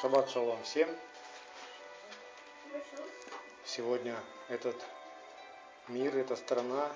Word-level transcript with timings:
Шаббат 0.00 0.28
шалом 0.28 0.62
всем. 0.62 0.90
Сегодня 3.64 4.14
этот 4.50 4.76
мир, 5.88 6.14
эта 6.18 6.36
страна, 6.36 6.90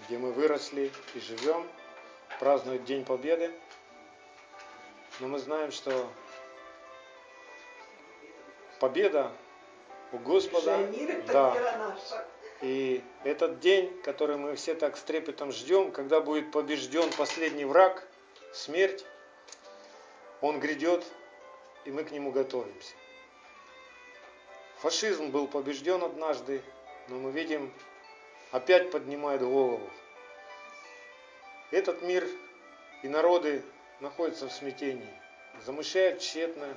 где 0.00 0.18
мы 0.18 0.32
выросли 0.32 0.90
и 1.14 1.20
живем, 1.20 1.68
празднует 2.40 2.84
День 2.84 3.04
Победы. 3.04 3.52
Но 5.20 5.28
мы 5.28 5.38
знаем, 5.38 5.70
что 5.70 6.10
победа 8.80 9.30
у 10.10 10.18
Господа, 10.18 10.78
да, 11.28 11.96
и 12.60 13.04
этот 13.22 13.60
день, 13.60 14.02
который 14.02 14.36
мы 14.36 14.56
все 14.56 14.74
так 14.74 14.96
с 14.96 15.02
трепетом 15.02 15.52
ждем, 15.52 15.92
когда 15.92 16.20
будет 16.20 16.50
побежден 16.50 17.08
последний 17.16 17.64
враг, 17.64 18.02
смерть, 18.52 19.04
он 20.40 20.58
грядет 20.58 21.04
и 21.88 21.90
мы 21.90 22.04
к 22.04 22.10
нему 22.10 22.30
готовимся. 22.30 22.94
Фашизм 24.80 25.30
был 25.30 25.48
побежден 25.48 26.04
однажды, 26.04 26.62
но 27.08 27.16
мы 27.16 27.30
видим, 27.30 27.72
опять 28.52 28.90
поднимает 28.90 29.40
голову. 29.40 29.88
Этот 31.70 32.02
мир 32.02 32.28
и 33.02 33.08
народы 33.08 33.62
находятся 34.00 34.48
в 34.48 34.52
смятении, 34.52 35.08
замышляют 35.64 36.20
тщетно, 36.20 36.76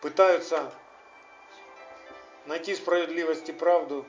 пытаются 0.00 0.74
найти 2.46 2.74
справедливость 2.74 3.48
и 3.48 3.52
правду, 3.52 4.04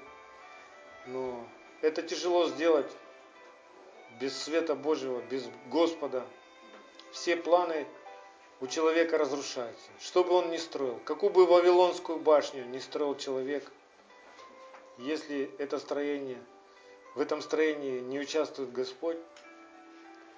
но 1.06 1.48
это 1.82 2.02
тяжело 2.02 2.48
сделать 2.48 2.92
без 4.20 4.36
света 4.36 4.74
Божьего, 4.74 5.22
без 5.30 5.48
Господа. 5.68 6.26
Все 7.12 7.38
планы 7.38 7.86
у 8.60 8.68
человека 8.68 9.18
разрушается. 9.18 9.90
Что 10.00 10.24
бы 10.24 10.32
он 10.32 10.50
ни 10.52 10.58
строил, 10.58 11.00
какую 11.06 11.32
бы 11.32 11.46
Вавилонскую 11.46 12.20
башню 12.20 12.66
ни 12.66 12.80
строил 12.80 13.16
человек, 13.16 13.72
если 14.98 15.52
это 15.60 15.78
строение, 15.80 16.42
в 17.16 17.22
этом 17.22 17.42
строении 17.42 18.00
не 18.00 18.20
участвует 18.20 18.72
Господь, 18.72 19.18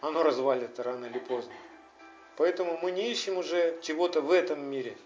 оно 0.02 0.24
развалится 0.24 0.84
рано 0.84 1.06
или 1.06 1.20
поздно. 1.20 1.54
Поэтому 2.38 2.78
мы 2.82 2.92
не 2.92 3.12
ищем 3.12 3.38
уже 3.38 3.80
чего-то 3.82 4.22
в 4.22 4.32
этом 4.32 4.64
мире. 4.64 4.98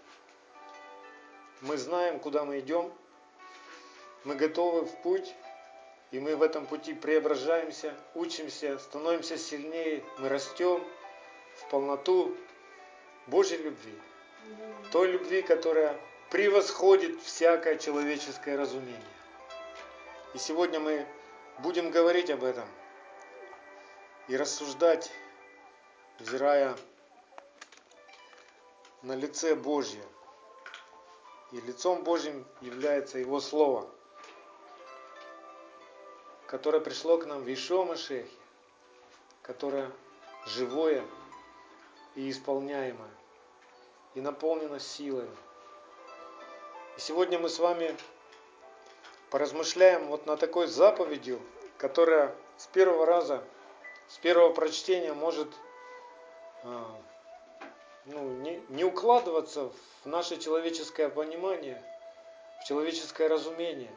Мы 1.60 1.76
знаем, 1.76 2.20
куда 2.20 2.44
мы 2.44 2.60
идем, 2.60 2.92
мы 4.24 4.34
готовы 4.36 4.82
в 4.82 5.02
путь, 5.02 5.34
и 6.12 6.20
мы 6.20 6.36
в 6.36 6.42
этом 6.42 6.66
пути 6.66 6.94
преображаемся, 6.94 7.92
учимся, 8.14 8.78
становимся 8.78 9.36
сильнее, 9.36 10.04
мы 10.18 10.28
растем 10.28 10.84
в 11.56 11.70
полноту, 11.70 12.36
Божьей 13.26 13.58
любви. 13.58 13.98
Той 14.92 15.12
любви, 15.12 15.42
которая 15.42 15.98
превосходит 16.30 17.20
всякое 17.22 17.76
человеческое 17.78 18.56
разумение. 18.56 19.00
И 20.34 20.38
сегодня 20.38 20.80
мы 20.80 21.06
будем 21.58 21.90
говорить 21.90 22.30
об 22.30 22.44
этом 22.44 22.68
и 24.28 24.36
рассуждать, 24.36 25.10
взирая 26.18 26.76
на 29.02 29.14
лице 29.14 29.54
Божье. 29.54 30.02
И 31.52 31.60
лицом 31.60 32.02
Божьим 32.02 32.44
является 32.60 33.18
Его 33.18 33.40
Слово, 33.40 33.88
которое 36.46 36.80
пришло 36.80 37.18
к 37.18 37.26
нам 37.26 37.42
в 37.42 37.52
Ишуа 37.52 37.84
Машехе, 37.84 38.28
которое 39.42 39.90
живое, 40.46 41.04
и 42.14 42.30
исполняемое, 42.30 43.10
и 44.14 44.20
наполнено 44.20 44.78
силой. 44.78 45.28
И 46.96 47.00
сегодня 47.00 47.38
мы 47.38 47.48
с 47.48 47.58
вами 47.58 47.96
поразмышляем 49.30 50.06
вот 50.06 50.26
на 50.26 50.36
такой 50.36 50.68
заповедью, 50.68 51.40
которая 51.76 52.34
с 52.56 52.66
первого 52.68 53.04
раза, 53.04 53.42
с 54.08 54.18
первого 54.18 54.52
прочтения 54.52 55.12
может 55.12 55.48
а, 56.62 56.96
ну, 58.04 58.20
не, 58.36 58.62
не 58.68 58.84
укладываться 58.84 59.72
в 60.04 60.06
наше 60.06 60.38
человеческое 60.38 61.08
понимание, 61.08 61.82
в 62.60 62.68
человеческое 62.68 63.28
разумение. 63.28 63.92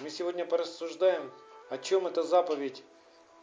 И 0.00 0.02
мы 0.02 0.10
сегодня 0.10 0.44
порассуждаем, 0.44 1.32
о 1.70 1.78
чем 1.78 2.06
эта 2.08 2.24
заповедь 2.24 2.82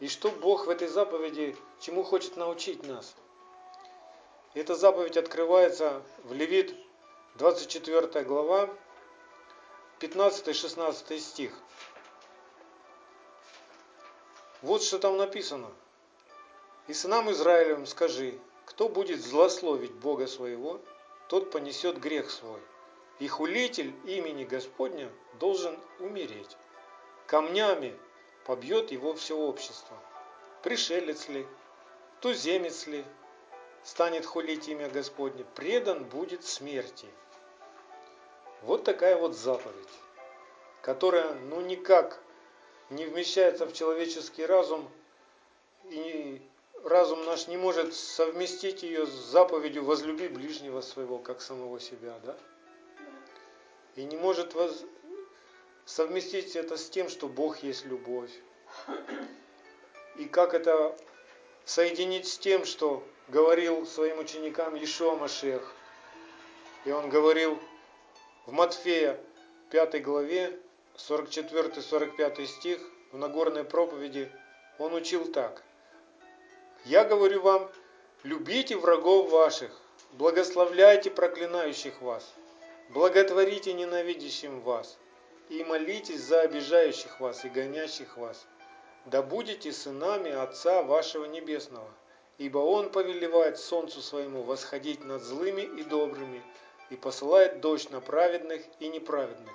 и 0.00 0.08
что 0.08 0.30
Бог 0.30 0.66
в 0.66 0.70
этой 0.70 0.88
заповеди, 0.88 1.56
чему 1.80 2.02
хочет 2.02 2.36
научить 2.36 2.86
нас– 2.86 3.14
эта 4.56 4.74
заповедь 4.74 5.18
открывается 5.18 6.02
в 6.24 6.32
Левит 6.32 6.74
24 7.34 8.24
глава, 8.24 8.70
15-16 10.00 11.18
стих. 11.18 11.52
Вот 14.62 14.82
что 14.82 14.98
там 14.98 15.18
написано. 15.18 15.70
«И 16.88 16.94
сынам 16.94 17.30
Израилевым 17.32 17.84
скажи, 17.84 18.38
кто 18.64 18.88
будет 18.88 19.22
злословить 19.22 19.92
Бога 19.92 20.26
своего, 20.26 20.80
тот 21.28 21.50
понесет 21.50 21.98
грех 21.98 22.30
свой. 22.30 22.60
И 23.18 23.28
хулитель 23.28 23.92
имени 24.06 24.44
Господня 24.44 25.10
должен 25.38 25.78
умереть. 26.00 26.56
Камнями 27.26 27.94
побьет 28.46 28.90
его 28.90 29.12
все 29.12 29.36
общество. 29.36 29.98
Пришелец 30.62 31.28
ли, 31.28 31.46
туземец 32.22 32.86
ли, 32.86 33.04
станет 33.86 34.26
хулить 34.26 34.66
имя 34.66 34.88
Господне, 34.88 35.44
предан 35.54 36.04
будет 36.04 36.44
смерти. 36.44 37.06
Вот 38.62 38.82
такая 38.82 39.16
вот 39.16 39.36
заповедь, 39.36 39.88
которая 40.82 41.34
ну 41.34 41.60
никак 41.60 42.20
не 42.90 43.06
вмещается 43.06 43.64
в 43.64 43.72
человеческий 43.72 44.44
разум, 44.44 44.90
и 45.84 46.42
разум 46.82 47.24
наш 47.26 47.46
не 47.46 47.56
может 47.56 47.94
совместить 47.94 48.82
ее 48.82 49.06
с 49.06 49.10
заповедью 49.10 49.84
«возлюби 49.84 50.26
ближнего 50.26 50.80
своего, 50.80 51.18
как 51.18 51.40
самого 51.40 51.78
себя», 51.78 52.18
да? 52.24 52.36
И 53.94 54.02
не 54.02 54.16
может 54.16 54.54
воз... 54.54 54.84
совместить 55.84 56.56
это 56.56 56.76
с 56.76 56.90
тем, 56.90 57.08
что 57.08 57.28
Бог 57.28 57.58
есть 57.58 57.84
любовь. 57.84 58.32
И 60.16 60.24
как 60.24 60.54
это 60.54 60.96
соединить 61.64 62.26
с 62.26 62.36
тем, 62.36 62.64
что 62.64 63.06
говорил 63.28 63.86
своим 63.86 64.18
ученикам 64.20 64.74
Ешуа 64.74 65.16
Машех. 65.16 65.74
И 66.84 66.92
он 66.92 67.08
говорил 67.08 67.58
в 68.46 68.52
Матфея 68.52 69.18
5 69.70 70.02
главе 70.02 70.58
44-45 70.96 72.46
стих 72.46 72.80
в 73.10 73.18
Нагорной 73.18 73.64
проповеди 73.64 74.30
он 74.78 74.94
учил 74.94 75.24
так. 75.32 75.62
«Я 76.84 77.04
говорю 77.04 77.40
вам, 77.40 77.68
любите 78.22 78.76
врагов 78.76 79.30
ваших, 79.30 79.72
благословляйте 80.12 81.10
проклинающих 81.10 82.00
вас, 82.00 82.32
благотворите 82.90 83.72
ненавидящим 83.72 84.60
вас 84.60 84.96
и 85.48 85.64
молитесь 85.64 86.20
за 86.20 86.42
обижающих 86.42 87.18
вас 87.18 87.44
и 87.44 87.48
гонящих 87.48 88.16
вас, 88.16 88.46
да 89.06 89.22
будете 89.22 89.72
сынами 89.72 90.30
Отца 90.30 90.84
вашего 90.84 91.24
Небесного» 91.24 91.90
ибо 92.38 92.58
Он 92.58 92.90
повелевает 92.90 93.58
солнцу 93.58 94.00
своему 94.00 94.42
восходить 94.42 95.04
над 95.04 95.22
злыми 95.22 95.62
и 95.62 95.82
добрыми, 95.82 96.42
и 96.90 96.96
посылает 96.96 97.60
дождь 97.60 97.90
на 97.90 98.00
праведных 98.00 98.62
и 98.78 98.88
неправедных. 98.88 99.54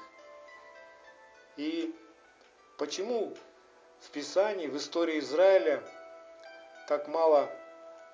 И 1.57 1.93
почему 2.77 3.35
в 3.99 4.09
Писании, 4.09 4.67
в 4.67 4.77
истории 4.77 5.19
Израиля 5.19 5.83
так 6.87 7.07
мало 7.07 7.49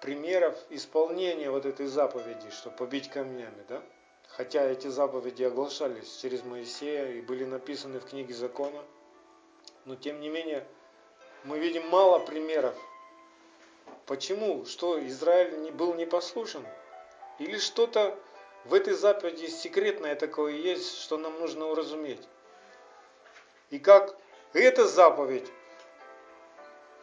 примеров 0.01 0.55
исполнения 0.69 1.49
вот 1.49 1.66
этой 1.66 1.88
заповеди, 1.88 2.49
что 2.52 2.69
побить 2.69 3.09
камнями, 3.09 3.64
да? 3.67 3.81
Хотя 4.28 4.66
эти 4.66 4.87
заповеди 4.87 5.43
оглашались 5.43 6.17
через 6.17 6.43
Моисея 6.43 7.14
и 7.14 7.22
были 7.22 7.46
написаны 7.46 7.99
в 7.99 8.05
книге 8.05 8.34
закона, 8.34 8.84
но 9.85 9.96
тем 9.96 10.19
не 10.19 10.29
менее 10.29 10.67
мы 11.43 11.59
видим 11.59 11.87
мало 11.87 12.19
примеров 12.19 12.75
Почему? 14.05 14.66
Что 14.66 15.05
Израиль 15.07 15.59
не 15.61 15.72
был 15.72 15.93
непослушен? 15.93 16.66
Или 17.39 17.57
что-то 17.57 18.17
в 18.66 18.73
этой 18.73 18.93
заповеди 18.93 19.47
секретное 19.47 20.16
такое 20.16 20.53
есть, 20.53 21.01
что 21.01 21.17
нам 21.17 21.39
нужно 21.39 21.67
уразуметь? 21.67 22.28
И 23.69 23.79
как 23.79 24.16
эта 24.53 24.87
заповедь 24.87 25.51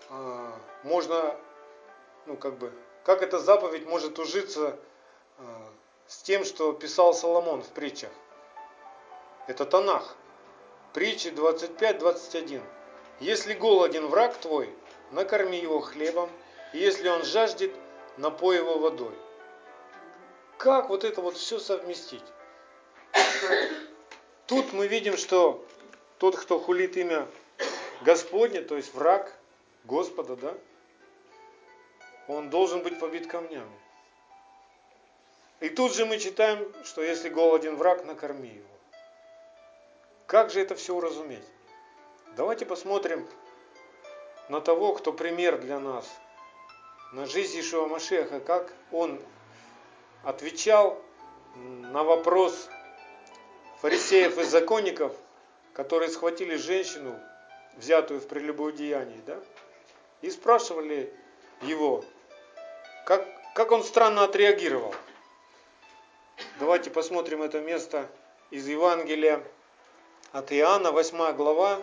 а, 0.08 0.58
можно, 0.82 1.36
ну 2.26 2.36
как 2.36 2.58
бы, 2.58 2.72
как 3.04 3.22
эта 3.22 3.38
заповедь 3.38 3.86
может 3.86 4.18
ужиться 4.18 4.78
а, 5.38 5.68
с 6.06 6.22
тем, 6.22 6.44
что 6.44 6.72
писал 6.72 7.12
Соломон 7.14 7.62
в 7.62 7.68
притчах? 7.68 8.10
Это 9.46 9.66
Танах. 9.66 10.16
Притчи 10.94 11.28
25-21. 11.28 12.62
Если 13.20 13.52
голоден 13.52 14.06
враг 14.06 14.36
твой, 14.36 14.72
накорми 15.10 15.58
его 15.58 15.80
хлебом, 15.80 16.30
и 16.74 16.78
если 16.78 17.08
он 17.08 17.22
жаждет, 17.22 17.72
напой 18.16 18.56
его 18.56 18.78
водой. 18.78 19.14
Как 20.58 20.88
вот 20.88 21.04
это 21.04 21.20
вот 21.20 21.36
все 21.36 21.60
совместить? 21.60 22.24
Тут 24.48 24.72
мы 24.72 24.88
видим, 24.88 25.16
что 25.16 25.64
тот, 26.18 26.36
кто 26.36 26.58
хулит 26.58 26.96
имя 26.96 27.28
Господне, 28.02 28.60
то 28.60 28.76
есть 28.76 28.92
враг 28.92 29.32
Господа, 29.84 30.34
да, 30.34 30.54
он 32.26 32.50
должен 32.50 32.82
быть 32.82 32.98
побит 32.98 33.28
камнями. 33.28 33.78
И 35.60 35.68
тут 35.68 35.94
же 35.94 36.06
мы 36.06 36.18
читаем, 36.18 36.72
что 36.84 37.02
если 37.02 37.28
голоден 37.28 37.76
враг, 37.76 38.04
накорми 38.04 38.48
его. 38.48 38.74
Как 40.26 40.50
же 40.50 40.60
это 40.60 40.74
все 40.74 40.92
уразуметь? 40.92 41.46
Давайте 42.36 42.66
посмотрим 42.66 43.28
на 44.48 44.60
того, 44.60 44.94
кто 44.94 45.12
пример 45.12 45.60
для 45.60 45.78
нас, 45.78 46.04
на 47.14 47.26
жизнь 47.26 47.60
Ишуа 47.60 47.86
Машеха, 47.86 48.40
как 48.40 48.72
он 48.90 49.20
отвечал 50.24 51.00
на 51.54 52.02
вопрос 52.02 52.68
фарисеев 53.80 54.36
и 54.38 54.42
законников, 54.42 55.14
которые 55.74 56.10
схватили 56.10 56.56
женщину, 56.56 57.16
взятую 57.76 58.20
в 58.20 58.26
прелюбодеянии, 58.26 59.20
да, 59.26 59.38
и 60.22 60.30
спрашивали 60.30 61.12
его, 61.62 62.04
как, 63.06 63.24
как 63.54 63.70
он 63.70 63.84
странно 63.84 64.24
отреагировал. 64.24 64.92
Давайте 66.58 66.90
посмотрим 66.90 67.42
это 67.42 67.60
место 67.60 68.08
из 68.50 68.66
Евангелия 68.66 69.40
от 70.32 70.52
Иоанна, 70.52 70.90
8 70.90 71.32
глава, 71.36 71.80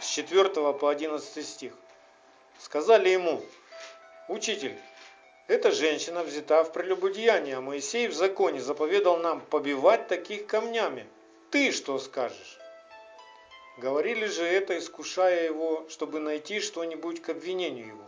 с 0.00 0.06
4 0.06 0.48
по 0.72 0.88
11 0.88 1.46
стих. 1.46 1.74
Сказали 2.58 3.10
ему, 3.10 3.42
учитель, 4.30 4.76
эта 5.48 5.72
женщина 5.72 6.22
взята 6.22 6.62
в 6.62 6.72
прелюбодеяние, 6.72 7.56
а 7.56 7.60
Моисей 7.60 8.06
в 8.06 8.14
законе 8.14 8.60
заповедал 8.60 9.16
нам 9.16 9.40
побивать 9.40 10.06
таких 10.06 10.46
камнями. 10.46 11.06
Ты 11.50 11.72
что 11.72 11.98
скажешь? 11.98 12.58
Говорили 13.76 14.26
же 14.26 14.44
это, 14.44 14.78
искушая 14.78 15.44
его, 15.46 15.84
чтобы 15.88 16.20
найти 16.20 16.60
что-нибудь 16.60 17.20
к 17.20 17.30
обвинению 17.30 17.88
его. 17.88 18.04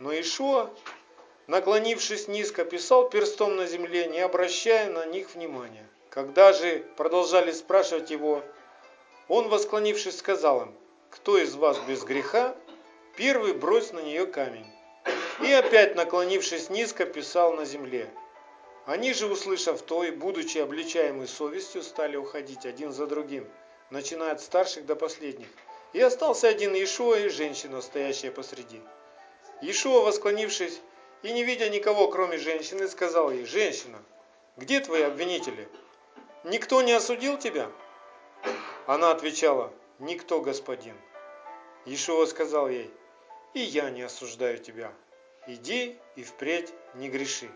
Но 0.00 0.12
Ишуа, 0.12 0.70
наклонившись 1.46 2.26
низко, 2.26 2.64
писал 2.64 3.08
перстом 3.08 3.54
на 3.54 3.66
земле, 3.66 4.06
не 4.06 4.18
обращая 4.18 4.90
на 4.90 5.06
них 5.06 5.34
внимания. 5.34 5.86
Когда 6.10 6.52
же 6.52 6.84
продолжали 6.96 7.52
спрашивать 7.52 8.10
его, 8.10 8.42
он, 9.28 9.48
восклонившись, 9.48 10.18
сказал 10.18 10.62
им, 10.62 10.74
«Кто 11.10 11.38
из 11.38 11.54
вас 11.54 11.78
без 11.86 12.02
греха, 12.02 12.56
первый 13.16 13.52
брось 13.52 13.92
на 13.92 14.00
нее 14.00 14.26
камень». 14.26 14.73
И 15.40 15.52
опять, 15.52 15.96
наклонившись 15.96 16.70
низко, 16.70 17.06
писал 17.06 17.54
на 17.54 17.64
земле. 17.64 18.08
Они 18.86 19.12
же, 19.12 19.26
услышав 19.26 19.82
то 19.82 20.04
и 20.04 20.10
будучи 20.10 20.58
обличаемы 20.58 21.26
совестью, 21.26 21.82
стали 21.82 22.16
уходить 22.16 22.66
один 22.66 22.92
за 22.92 23.06
другим– 23.06 23.48
начиная 23.90 24.32
от 24.32 24.40
старших 24.40 24.86
до 24.86 24.96
последних. 24.96 25.48
И 25.92 26.00
остался 26.00 26.48
один 26.48 26.74
Иешуа 26.74 27.18
и 27.18 27.28
женщина, 27.28 27.80
стоящая 27.80 28.30
посреди. 28.30 28.80
Иешуа, 29.62 30.02
восклонившись 30.02 30.80
и 31.22 31.32
не 31.32 31.44
видя 31.44 31.68
никого, 31.68 32.08
кроме 32.08 32.38
женщины, 32.38 32.88
сказал 32.88 33.30
ей, 33.30 33.44
«Женщина, 33.44 33.98
где 34.56 34.80
твои 34.80 35.02
обвинители? 35.02 35.68
Никто 36.42 36.82
не 36.82 36.92
осудил 36.92 37.38
тебя?» 37.38 37.70
Она 38.86 39.10
отвечала, 39.10 39.72
«Никто, 39.98 40.40
господин». 40.40 40.96
Иешуа 41.86 42.26
сказал 42.26 42.68
ей, 42.68 42.90
«И 43.54 43.60
я 43.60 43.90
не 43.90 44.02
осуждаю 44.02 44.58
тебя. 44.58 44.92
Иди 45.46 45.98
и 46.16 46.22
впредь 46.22 46.72
не 46.94 47.08
греши». 47.08 47.50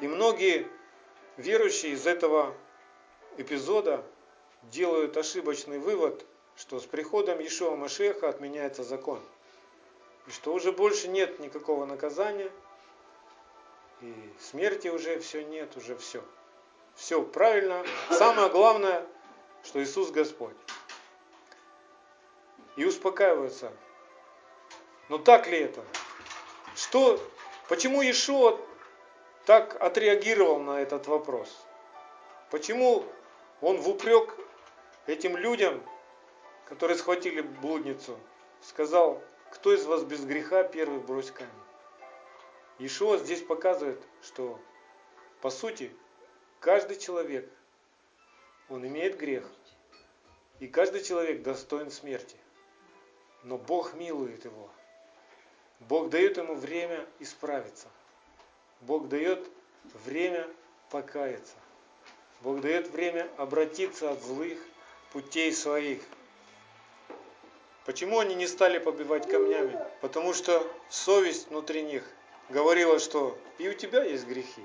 И 0.00 0.08
многие 0.08 0.66
верующие 1.36 1.92
из 1.92 2.06
этого 2.06 2.54
эпизода 3.36 4.04
делают 4.64 5.16
ошибочный 5.16 5.78
вывод, 5.78 6.24
что 6.56 6.80
с 6.80 6.84
приходом 6.84 7.40
Ишуа 7.40 7.76
Машеха 7.76 8.28
отменяется 8.28 8.82
закон. 8.82 9.20
И 10.26 10.30
что 10.30 10.54
уже 10.54 10.72
больше 10.72 11.08
нет 11.08 11.38
никакого 11.38 11.84
наказания, 11.84 12.50
и 14.00 14.14
смерти 14.40 14.88
уже 14.88 15.18
все 15.18 15.44
нет, 15.44 15.76
уже 15.76 15.96
все. 15.96 16.22
Все 16.94 17.22
правильно. 17.22 17.84
Самое 18.10 18.48
главное, 18.48 19.06
что 19.62 19.82
Иисус 19.82 20.10
Господь. 20.10 20.56
И 22.76 22.84
успокаиваются. 22.84 23.72
Но 25.08 25.18
так 25.18 25.46
ли 25.46 25.58
это? 25.58 25.84
Что, 26.74 27.20
почему 27.68 28.02
Иешуа 28.02 28.58
так 29.44 29.80
отреагировал 29.80 30.60
на 30.60 30.80
этот 30.80 31.06
вопрос? 31.06 31.54
Почему 32.50 33.04
он 33.60 33.78
в 33.78 33.88
упрек 33.88 34.34
этим 35.06 35.36
людям, 35.36 35.82
которые 36.66 36.96
схватили 36.96 37.40
блудницу, 37.40 38.18
сказал, 38.62 39.22
кто 39.50 39.72
из 39.72 39.84
вас 39.84 40.02
без 40.02 40.24
греха, 40.24 40.64
первый 40.64 41.00
брось 41.00 41.30
камень. 41.30 41.50
Ишуа 42.78 43.18
здесь 43.18 43.42
показывает, 43.42 44.02
что 44.22 44.58
по 45.40 45.50
сути 45.50 45.94
каждый 46.58 46.96
человек, 46.96 47.48
он 48.68 48.86
имеет 48.86 49.18
грех, 49.18 49.44
и 50.58 50.66
каждый 50.66 51.02
человек 51.02 51.42
достоин 51.42 51.90
смерти. 51.90 52.36
Но 53.42 53.58
Бог 53.58 53.94
милует 53.94 54.44
его. 54.44 54.70
Бог 55.80 56.10
дает 56.10 56.36
ему 56.36 56.54
время 56.54 57.04
исправиться. 57.18 57.88
Бог 58.80 59.08
дает 59.08 59.46
время 60.04 60.48
покаяться. 60.90 61.54
Бог 62.40 62.60
дает 62.60 62.88
время 62.90 63.28
обратиться 63.36 64.10
от 64.10 64.22
злых 64.22 64.58
путей 65.12 65.52
своих. 65.52 66.02
Почему 67.84 68.18
они 68.18 68.34
не 68.34 68.46
стали 68.46 68.78
побивать 68.78 69.28
камнями? 69.28 69.78
Потому 70.00 70.32
что 70.32 70.66
совесть 70.88 71.48
внутри 71.48 71.82
них 71.82 72.04
говорила, 72.48 72.98
что 72.98 73.38
и 73.58 73.68
у 73.68 73.74
тебя 73.74 74.04
есть 74.04 74.26
грехи. 74.26 74.64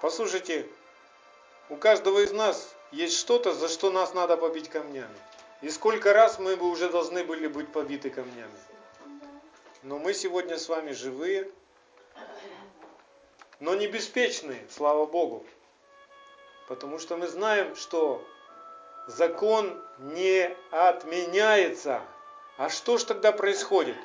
Послушайте, 0.00 0.66
у 1.68 1.76
каждого 1.76 2.20
из 2.20 2.32
нас 2.32 2.74
есть 2.92 3.18
что-то, 3.18 3.52
за 3.54 3.68
что 3.68 3.90
нас 3.90 4.14
надо 4.14 4.36
побить 4.36 4.68
камнями. 4.68 5.16
И 5.62 5.70
сколько 5.70 6.12
раз 6.12 6.38
мы 6.38 6.56
бы 6.56 6.68
уже 6.68 6.88
должны 6.88 7.22
были 7.22 7.46
быть 7.46 7.68
побиты 7.70 8.10
камнями. 8.10 8.58
Но 9.82 9.98
мы 9.98 10.12
сегодня 10.12 10.58
с 10.58 10.68
вами 10.68 10.92
живые, 10.92 11.50
но 13.60 13.74
не 13.74 13.86
беспечные, 13.86 14.62
слава 14.70 15.06
Богу. 15.06 15.46
Потому 16.68 16.98
что 16.98 17.16
мы 17.16 17.28
знаем, 17.28 17.74
что 17.76 18.22
закон 19.06 19.82
не 19.98 20.54
отменяется. 20.70 22.02
А 22.58 22.68
что 22.68 22.98
ж 22.98 23.04
тогда 23.04 23.32
происходит? 23.32 23.96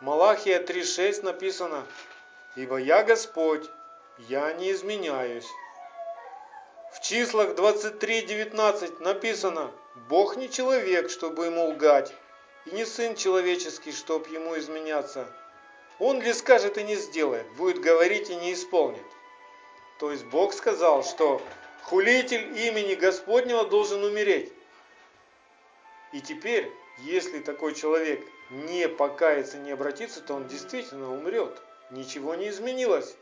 Малахия 0.00 0.62
3.6 0.62 1.22
написано, 1.24 1.84
«Ибо 2.54 2.76
я 2.76 3.02
Господь, 3.02 3.68
я 4.18 4.52
не 4.52 4.70
изменяюсь». 4.70 5.48
В 6.92 7.00
числах 7.00 7.56
23.19 7.56 9.02
написано, 9.02 9.72
«Бог 10.08 10.36
не 10.36 10.48
человек, 10.48 11.10
чтобы 11.10 11.46
ему 11.46 11.70
лгать, 11.70 12.14
и 12.68 12.74
не 12.74 12.84
сын 12.84 13.14
человеческий, 13.16 13.92
чтобы 13.92 14.28
ему 14.30 14.58
изменяться. 14.58 15.26
Он 15.98 16.20
ли 16.20 16.32
скажет 16.32 16.78
и 16.78 16.84
не 16.84 16.96
сделает, 16.96 17.46
будет 17.56 17.80
говорить 17.80 18.30
и 18.30 18.36
не 18.36 18.52
исполнит». 18.52 19.06
То 19.98 20.12
есть 20.12 20.24
Бог 20.26 20.52
сказал, 20.52 21.02
что 21.02 21.42
Хулитель 21.82 22.56
имени 22.58 22.94
Господнего 22.94 23.64
должен 23.64 24.04
умереть. 24.04 24.52
И 26.12 26.20
теперь, 26.20 26.70
если 26.98 27.40
такой 27.40 27.74
человек 27.74 28.24
не 28.50 28.88
покается, 28.88 29.58
не 29.58 29.72
обратится, 29.72 30.20
то 30.20 30.34
он 30.34 30.46
действительно 30.48 31.12
умрет. 31.12 31.58
Ничего 31.90 32.34
не 32.34 32.50
изменилось. 32.50 33.16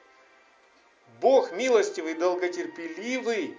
Бог 1.20 1.52
милостивый, 1.52 2.14
долготерпеливый, 2.14 3.56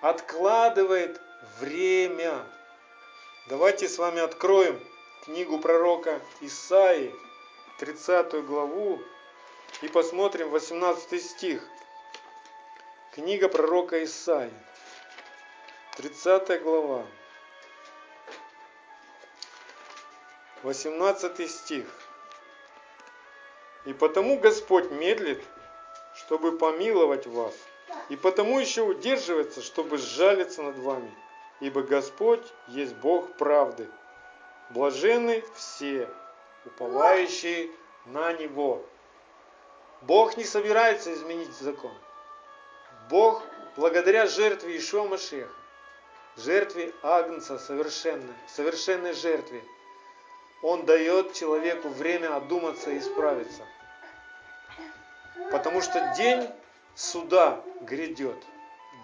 откладывает 0.00 1.20
время. 1.60 2.46
Давайте 3.48 3.88
с 3.88 3.98
вами 3.98 4.20
откроем 4.20 4.80
книгу 5.24 5.58
пророка 5.58 6.20
Исаии, 6.40 7.14
30 7.78 8.44
главу, 8.46 9.00
и 9.82 9.88
посмотрим 9.88 10.50
18 10.50 11.22
стих. 11.22 11.62
Книга 13.12 13.48
пророка 13.48 14.02
Исаии, 14.04 14.52
30 15.96 16.62
глава, 16.62 17.04
18 20.62 21.50
стих. 21.50 21.86
«И 23.86 23.94
потому 23.94 24.38
Господь 24.38 24.90
медлит, 24.90 25.42
чтобы 26.14 26.56
помиловать 26.58 27.26
вас, 27.26 27.54
и 28.10 28.16
потому 28.16 28.58
еще 28.58 28.82
удерживается, 28.82 29.62
чтобы 29.62 29.96
сжалиться 29.96 30.62
над 30.62 30.76
вами, 30.78 31.10
ибо 31.60 31.82
Господь 31.82 32.46
есть 32.68 32.94
Бог 32.96 33.32
правды. 33.36 33.88
Блажены 34.70 35.44
все, 35.54 36.08
уповающие 36.64 37.70
на 38.06 38.32
Него». 38.32 38.84
Бог 40.02 40.36
не 40.36 40.44
собирается 40.44 41.12
изменить 41.12 41.52
закон. 41.52 41.92
Бог, 43.10 43.42
благодаря 43.76 44.26
жертве 44.26 44.78
Ишуа 44.78 45.04
Машеха, 45.04 45.52
жертве 46.36 46.94
Агнца 47.02 47.58
совершенной, 47.58 48.34
совершенной 48.48 49.12
жертве, 49.12 49.62
Он 50.62 50.86
дает 50.86 51.34
человеку 51.34 51.88
время 51.88 52.34
одуматься 52.34 52.90
и 52.90 52.98
исправиться. 52.98 53.62
Потому 55.50 55.82
что 55.82 56.14
день 56.16 56.48
суда 56.94 57.62
грядет, 57.82 58.42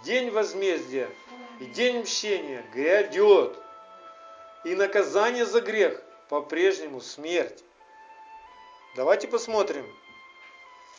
день 0.02 0.30
возмездия 0.30 1.11
и 1.61 1.66
день 1.66 2.02
мщения 2.02 2.64
грядет. 2.73 3.58
И 4.66 4.75
наказание 4.75 5.46
за 5.46 5.61
грех 5.61 6.02
по-прежнему 6.28 7.00
смерть. 7.00 7.62
Давайте 8.96 9.28
посмотрим, 9.28 9.87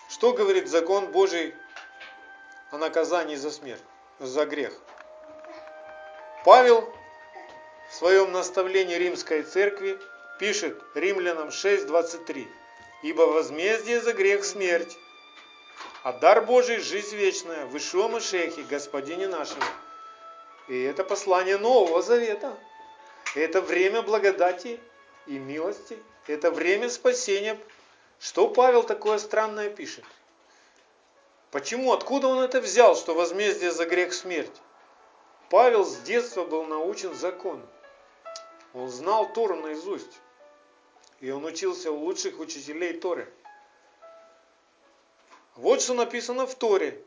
что 0.07 0.31
говорит 0.31 0.69
закон 0.69 1.07
Божий 1.07 1.53
о 2.71 2.77
наказании 2.77 3.36
за 3.36 3.51
смерть, 3.51 3.83
за 4.19 4.45
грех. 4.45 4.71
Павел 6.45 6.89
в 7.89 7.95
своем 7.95 8.31
наставлении 8.31 8.95
Римской 8.95 9.43
Церкви 9.43 10.00
пишет 10.39 10.81
Римлянам 10.95 11.50
6.23 11.50 12.47
«Ибо 13.03 13.24
возмездие 13.24 14.00
за 14.00 14.13
грех 14.13 14.45
смерть, 14.45 14.97
а 16.03 16.13
дар 16.13 16.45
Божий– 16.45 16.77
жизнь 16.79 17.17
вечная, 17.17 17.65
в 17.65 17.75
Ишуа 17.75 18.07
Машехе, 18.07 18.63
Господине 18.63 19.27
нашем». 19.27 19.59
И 20.69 20.83
это 20.83 21.03
послание 21.03 21.57
Нового 21.57 22.01
Завета. 22.01 22.57
Это 23.36 23.62
время 23.62 24.01
благодати 24.01 24.79
и 25.25 25.38
милости. 25.38 25.98
Это 26.27 26.51
время 26.51 26.89
спасения. 26.89 27.57
Что 28.19 28.48
Павел 28.48 28.84
такое 28.84 29.17
странное 29.19 29.69
пишет? 29.69 30.03
Почему? 31.51 31.93
Откуда 31.93 32.27
он 32.27 32.39
это 32.39 32.60
взял, 32.60 32.96
что 32.96 33.13
возмездие 33.13 33.72
за 33.72 33.86
грех 33.86 34.13
смерть? 34.13 34.62
Павел 35.50 35.86
с 35.86 35.98
детства 35.98 36.43
был 36.43 36.65
научен 36.65 37.13
закону. 37.13 37.65
Он 38.74 38.89
знал 38.89 39.31
Тору 39.31 39.55
наизусть. 39.55 40.19
И 41.19 41.31
он 41.31 41.46
учился 41.46 41.91
у 41.91 41.98
лучших 41.98 42.39
учителей 42.39 43.00
Торы. 43.00 43.31
Вот 45.55 45.81
что 45.81 45.93
написано 45.96 46.46
в 46.46 46.53
Торе. 46.53 47.01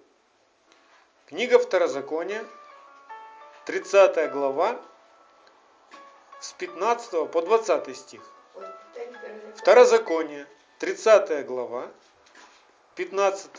Книга 1.27 1.61
Второзакония, 1.61 2.45
30 3.67 4.33
глава, 4.33 4.83
с 6.41 6.53
15 6.55 7.31
по 7.31 7.43
20 7.43 7.97
стих. 7.97 8.23
Второзаконие, 9.57 10.47
30 10.79 11.47
глава, 11.47 11.91
15 12.97 13.51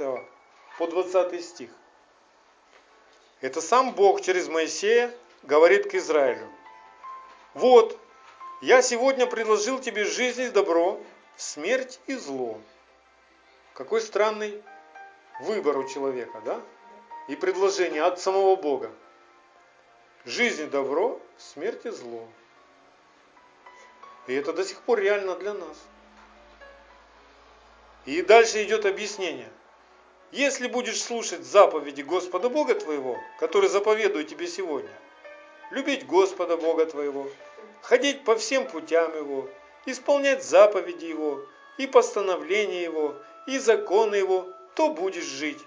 по 0.77 0.87
20 0.87 1.45
стих. 1.45 1.69
Это 3.39 3.61
сам 3.61 3.93
Бог 3.93 4.21
через 4.21 4.47
Моисея 4.47 5.13
говорит 5.43 5.89
к 5.89 5.95
Израилю. 5.95 6.47
Вот, 7.53 7.97
я 8.61 8.81
сегодня 8.81 9.27
предложил 9.27 9.79
тебе 9.79 10.05
жизнь 10.05 10.41
и 10.41 10.49
добро, 10.49 10.99
смерть 11.37 11.99
и 12.07 12.15
зло. 12.15 12.59
Какой 13.73 14.01
странный 14.01 14.61
выбор 15.41 15.77
у 15.77 15.87
человека, 15.87 16.41
да? 16.45 16.61
И 17.27 17.35
предложение 17.35 18.03
от 18.03 18.19
самого 18.19 18.55
Бога. 18.55 18.91
Жизнь 20.25 20.63
и 20.63 20.65
добро, 20.65 21.19
смерть 21.37 21.85
и 21.85 21.89
зло. 21.89 22.27
И 24.27 24.33
это 24.33 24.53
до 24.53 24.63
сих 24.63 24.81
пор 24.81 24.99
реально 24.99 25.35
для 25.35 25.53
нас. 25.53 25.77
И 28.05 28.21
дальше 28.21 28.63
идет 28.63 28.85
объяснение. 28.85 29.49
Если 30.31 30.67
будешь 30.67 31.01
слушать 31.01 31.43
заповеди 31.43 32.01
Господа 32.01 32.49
Бога 32.49 32.75
твоего, 32.75 33.19
который 33.39 33.69
заповедую 33.69 34.23
тебе 34.25 34.47
сегодня, 34.47 34.91
любить 35.71 36.05
Господа 36.05 36.57
Бога 36.57 36.85
твоего, 36.85 37.29
ходить 37.81 38.23
по 38.23 38.37
всем 38.37 38.65
путям 38.67 39.15
Его, 39.15 39.49
исполнять 39.85 40.43
заповеди 40.43 41.05
Его, 41.05 41.45
и 41.77 41.87
постановления 41.87 42.83
Его, 42.83 43.17
и 43.47 43.57
законы 43.57 44.15
Его, 44.15 44.47
то 44.75 44.93
будешь 44.93 45.25
жить, 45.25 45.59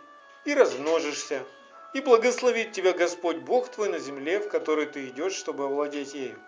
и 0.45 0.55
размножишься, 0.55 1.45
и 1.93 2.01
благословит 2.01 2.73
тебя 2.73 2.93
Господь 2.93 3.39
Бог 3.39 3.69
твой 3.69 3.89
на 3.89 3.99
земле, 3.99 4.41
в 4.41 4.49
которой 4.49 4.87
ты 4.87 5.09
идешь, 5.09 5.35
чтобы 5.35 5.65
овладеть 5.65 6.15
ею. 6.15 6.39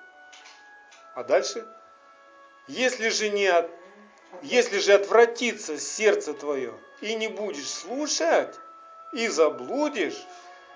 А 1.15 1.23
дальше? 1.23 1.67
Если 2.69 3.11
же, 3.11 3.31
не 3.31 3.47
от, 3.47 3.71
если 4.43 4.79
же 4.79 4.95
отвратится 4.95 5.79
сердце 5.79 6.35
твое, 6.35 6.75
и 7.01 7.15
не 7.15 7.29
будешь 7.29 7.69
слушать, 7.69 8.55
и 9.13 9.29
заблудишь, 9.29 10.21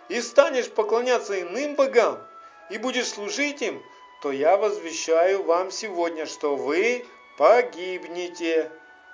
и 0.08 0.20
станешь 0.20 0.70
поклоняться 0.70 1.40
иным 1.40 1.74
богам, 1.74 2.24
и 2.70 2.78
будешь 2.78 3.08
служить 3.08 3.60
им, 3.62 3.82
то 4.22 4.30
я 4.30 4.56
возвещаю 4.56 5.42
вам 5.42 5.70
сегодня, 5.70 6.26
что 6.26 6.56
вы 6.56 7.06
погибнете 7.36 8.70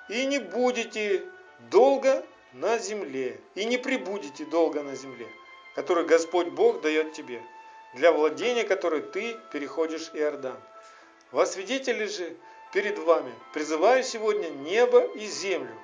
и 0.09 0.25
не 0.25 0.37
будете 0.37 1.23
долго 1.71 2.23
на 2.53 2.77
земле, 2.77 3.39
и 3.55 3.65
не 3.65 3.77
прибудете 3.77 4.45
долго 4.45 4.83
на 4.83 4.95
земле, 4.95 5.27
который 5.75 6.05
Господь 6.05 6.49
Бог 6.49 6.81
дает 6.81 7.13
тебе, 7.13 7.41
для 7.95 8.11
владения 8.11 8.63
которой 8.63 9.01
ты 9.01 9.35
переходишь 9.51 10.11
Иордан. 10.13 10.57
Во 11.31 11.45
свидетели 11.45 12.05
же 12.05 12.35
перед 12.77 12.99
вами 12.99 13.33
призываю 13.53 14.03
сегодня 14.03 14.49
небо 14.49 15.01
и 15.15 15.25
землю, 15.25 15.75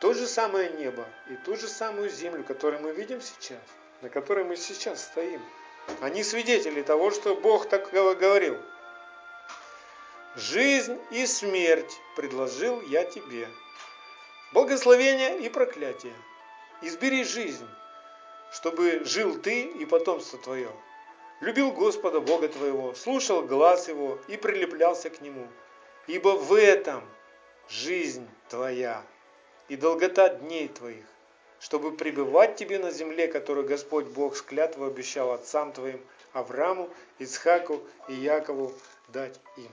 то 0.00 0.12
же 0.12 0.26
самое 0.26 0.68
небо 0.70 1.06
и 1.28 1.36
ту 1.36 1.54
же 1.54 1.68
самую 1.68 2.10
землю, 2.10 2.42
которую 2.42 2.82
мы 2.82 2.90
видим 2.90 3.20
сейчас, 3.20 3.60
на 4.00 4.08
которой 4.08 4.44
мы 4.44 4.56
сейчас 4.56 5.04
стоим. 5.04 5.40
Они 6.00 6.24
свидетели 6.24 6.82
того, 6.82 7.12
что 7.12 7.36
Бог 7.36 7.68
так 7.68 7.92
говорил. 7.92 8.58
Жизнь 10.34 10.98
и 11.12 11.26
смерть 11.26 11.96
предложил 12.16 12.80
я 12.88 13.04
тебе. 13.04 13.46
Благословение 14.52 15.38
и 15.38 15.48
проклятие. 15.48 16.14
Избери 16.82 17.22
жизнь, 17.22 17.68
чтобы 18.50 19.04
жил 19.04 19.38
ты 19.38 19.62
и 19.62 19.84
потомство 19.84 20.40
твое. 20.40 20.72
Любил 21.40 21.70
Господа 21.70 22.18
Бога 22.18 22.48
твоего, 22.48 22.94
слушал 22.94 23.42
глаз 23.42 23.86
его 23.86 24.18
и 24.26 24.36
прилеплялся 24.36 25.08
к 25.08 25.20
нему. 25.20 25.46
Ибо 26.06 26.36
в 26.36 26.54
этом 26.54 27.02
жизнь 27.68 28.28
твоя 28.48 29.04
и 29.68 29.76
долгота 29.76 30.28
дней 30.28 30.68
твоих, 30.68 31.04
чтобы 31.60 31.96
пребывать 31.96 32.56
тебе 32.56 32.78
на 32.78 32.90
земле, 32.90 33.28
которую 33.28 33.66
Господь 33.66 34.06
Бог 34.06 34.36
с 34.36 34.42
клятвой 34.42 34.88
обещал 34.88 35.30
отцам 35.32 35.72
твоим, 35.72 36.00
Аврааму, 36.32 36.88
Ицхаку 37.18 37.82
и 38.08 38.14
Якову 38.14 38.72
дать 39.08 39.38
им. 39.56 39.70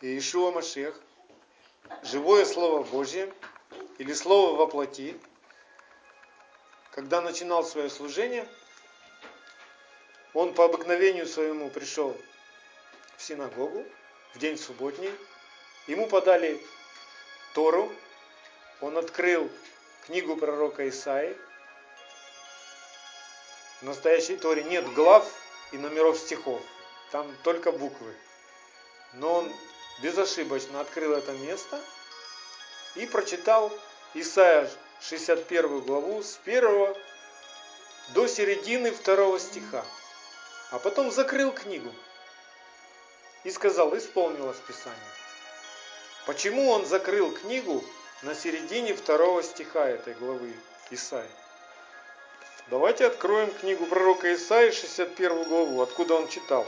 Иешуа 0.00 0.50
Машех, 0.50 1.00
живое 2.02 2.44
Слово 2.44 2.82
Божье 2.82 3.32
или 3.98 4.12
Слово 4.12 4.56
во 4.56 4.66
плоти, 4.66 5.18
когда 6.90 7.20
начинал 7.20 7.64
свое 7.64 7.88
служение, 7.88 8.46
он 10.34 10.54
по 10.54 10.64
обыкновению 10.64 11.26
своему 11.26 11.70
пришел 11.70 12.16
в 13.22 13.24
синагогу 13.24 13.86
в 14.34 14.38
день 14.38 14.58
субботний, 14.58 15.12
ему 15.86 16.08
подали 16.08 16.60
Тору, 17.54 17.92
он 18.80 18.98
открыл 18.98 19.48
книгу 20.06 20.36
пророка 20.36 20.88
Исаи. 20.88 21.36
В 23.80 23.84
настоящей 23.84 24.36
Торе 24.36 24.64
нет 24.64 24.92
глав 24.94 25.24
и 25.70 25.78
номеров 25.78 26.18
стихов, 26.18 26.60
там 27.12 27.32
только 27.44 27.70
буквы. 27.70 28.12
Но 29.14 29.34
он 29.34 29.52
безошибочно 30.02 30.80
открыл 30.80 31.12
это 31.12 31.32
место 31.32 31.80
и 32.96 33.06
прочитал 33.06 33.72
Исаия 34.14 34.68
61 35.00 35.80
главу 35.80 36.22
с 36.22 36.40
1 36.44 36.94
до 38.14 38.26
середины 38.26 38.90
второго 38.90 39.38
стиха. 39.38 39.84
А 40.70 40.78
потом 40.80 41.12
закрыл 41.12 41.52
книгу 41.52 41.92
и 43.44 43.50
сказал, 43.50 43.96
исполнилось 43.96 44.58
Писание. 44.66 44.98
Почему 46.26 46.70
он 46.70 46.86
закрыл 46.86 47.32
книгу 47.32 47.84
на 48.22 48.34
середине 48.34 48.94
второго 48.94 49.42
стиха 49.42 49.88
этой 49.88 50.14
главы 50.14 50.54
Исаи? 50.90 51.28
Давайте 52.68 53.06
откроем 53.06 53.50
книгу 53.50 53.86
пророка 53.86 54.32
Исаи, 54.34 54.70
61 54.70 55.44
главу, 55.44 55.82
откуда 55.82 56.14
он 56.14 56.28
читал. 56.28 56.66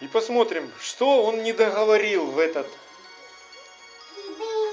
И 0.00 0.08
посмотрим, 0.08 0.72
что 0.80 1.24
он 1.24 1.42
не 1.42 1.52
договорил 1.52 2.24
в 2.24 2.38
этот, 2.38 2.66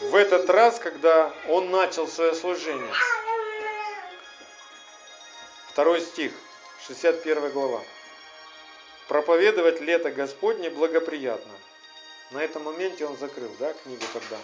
в 0.03 0.15
этот 0.15 0.49
раз, 0.49 0.79
когда 0.79 1.33
он 1.49 1.69
начал 1.69 2.07
свое 2.07 2.33
служение. 2.33 2.93
Второй 5.69 5.99
стих, 5.99 6.31
61 6.87 7.51
глава. 7.51 7.83
Проповедовать 9.07 9.79
лето 9.79 10.11
Господне 10.11 10.69
благоприятно, 10.69 11.53
на 12.31 12.43
этом 12.43 12.63
моменте 12.63 13.05
он 13.05 13.17
закрыл, 13.17 13.53
да, 13.57 13.73
книгу 13.73 14.03
тогда. 14.11 14.37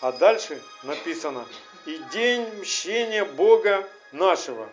А 0.00 0.12
дальше 0.12 0.62
написано, 0.82 1.46
и 1.86 1.98
день 2.12 2.46
мщения 2.60 3.24
Бога 3.24 3.88
нашего. 4.12 4.68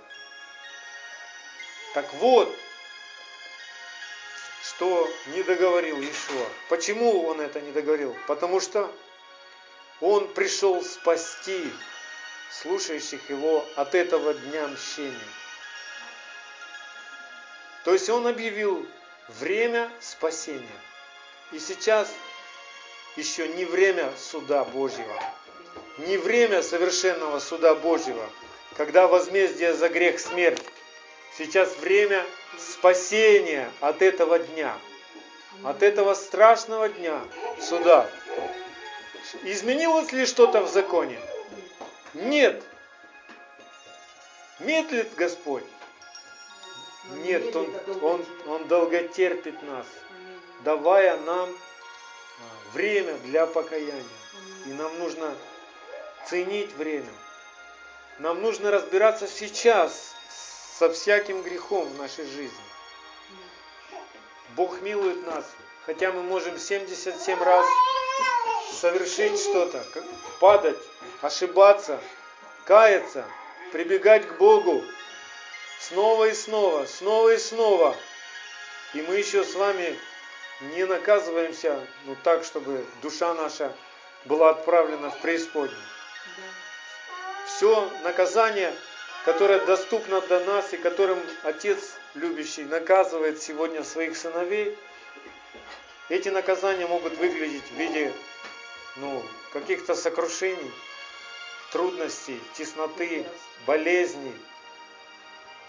Так 1.93 2.13
вот, 2.15 2.53
что 4.61 5.09
не 5.27 5.43
договорил 5.43 5.97
Ишуа. 6.01 6.45
Почему 6.67 7.25
он 7.25 7.39
это 7.39 7.61
не 7.61 7.71
договорил? 7.71 8.15
Потому 8.27 8.59
что 8.59 8.91
он 10.01 10.27
пришел 10.33 10.83
спасти 10.83 11.71
слушающих 12.51 13.29
его 13.29 13.65
от 13.75 13.95
этого 13.95 14.33
дня 14.33 14.67
мщения. 14.67 15.17
То 17.85 17.93
есть 17.93 18.09
он 18.09 18.27
объявил 18.27 18.85
время 19.27 19.89
спасения. 19.99 20.81
И 21.51 21.59
сейчас 21.59 22.11
еще 23.15 23.47
не 23.47 23.65
время 23.65 24.11
суда 24.17 24.63
Божьего, 24.63 25.23
не 25.99 26.17
время 26.17 26.61
совершенного 26.61 27.39
суда 27.39 27.75
Божьего, 27.75 28.29
когда 28.75 29.07
возмездие 29.07 29.73
за 29.73 29.89
грех 29.89 30.19
смерть. 30.19 30.63
Сейчас 31.37 31.75
время 31.77 32.25
спасения 32.57 33.69
от 33.81 34.01
этого 34.01 34.39
дня, 34.39 34.77
от 35.63 35.83
этого 35.83 36.13
страшного 36.13 36.89
дня 36.89 37.21
суда. 37.61 38.09
Изменилось 39.43 40.11
ли 40.11 40.25
что-то 40.25 40.61
в 40.61 40.69
законе? 40.69 41.19
Нет. 42.13 42.63
Медлит 44.59 45.13
Господь? 45.15 45.63
Нет, 47.11 47.55
Он, 47.55 47.73
он, 48.01 48.25
он 48.47 48.67
долготерпит 48.67 49.61
нас, 49.63 49.85
давая 50.63 51.17
нам 51.17 51.49
а, 51.49 52.73
время 52.73 53.13
для 53.19 53.45
покаяния. 53.45 54.03
И 54.65 54.69
нам 54.69 54.97
нужно 54.99 55.35
ценить 56.27 56.73
время. 56.73 57.11
Нам 58.19 58.41
нужно 58.41 58.71
разбираться 58.71 59.27
сейчас 59.27 60.15
со 60.79 60.91
всяким 60.91 61.41
грехом 61.43 61.87
в 61.87 61.97
нашей 61.97 62.25
жизни. 62.25 62.65
Бог 64.55 64.81
милует 64.81 65.25
нас, 65.27 65.45
хотя 65.85 66.11
мы 66.11 66.23
можем 66.23 66.57
77 66.57 67.43
раз 67.43 67.65
совершить 68.71 69.39
что-то, 69.39 69.85
падать, 70.39 70.77
ошибаться, 71.21 71.99
каяться, 72.65 73.25
прибегать 73.71 74.27
к 74.27 74.37
Богу 74.37 74.83
снова 75.79 76.25
и 76.25 76.33
снова, 76.33 76.85
снова 76.85 77.33
и 77.33 77.37
снова. 77.37 77.95
И 78.93 79.01
мы 79.01 79.15
еще 79.15 79.43
с 79.43 79.55
вами 79.55 79.97
не 80.61 80.85
наказываемся 80.85 81.85
ну, 82.05 82.15
так, 82.23 82.43
чтобы 82.43 82.85
душа 83.01 83.33
наша 83.33 83.73
была 84.25 84.51
отправлена 84.51 85.11
в 85.11 85.21
преисподнюю. 85.21 85.77
Все 87.45 87.89
наказание, 88.03 88.73
которое 89.23 89.59
доступно 89.65 90.21
до 90.21 90.39
нас 90.41 90.73
и 90.73 90.77
которым 90.77 91.19
Отец 91.43 91.79
любящий 92.15 92.63
наказывает 92.63 93.41
сегодня 93.41 93.83
своих 93.83 94.17
сыновей, 94.17 94.77
эти 96.09 96.29
наказания 96.29 96.87
могут 96.87 97.17
выглядеть 97.17 97.63
в 97.63 97.75
виде 97.75 98.13
ну, 98.97 99.23
каких-то 99.51 99.95
сокрушений, 99.95 100.71
трудностей, 101.71 102.39
тесноты, 102.53 103.25
болезней. 103.65 104.35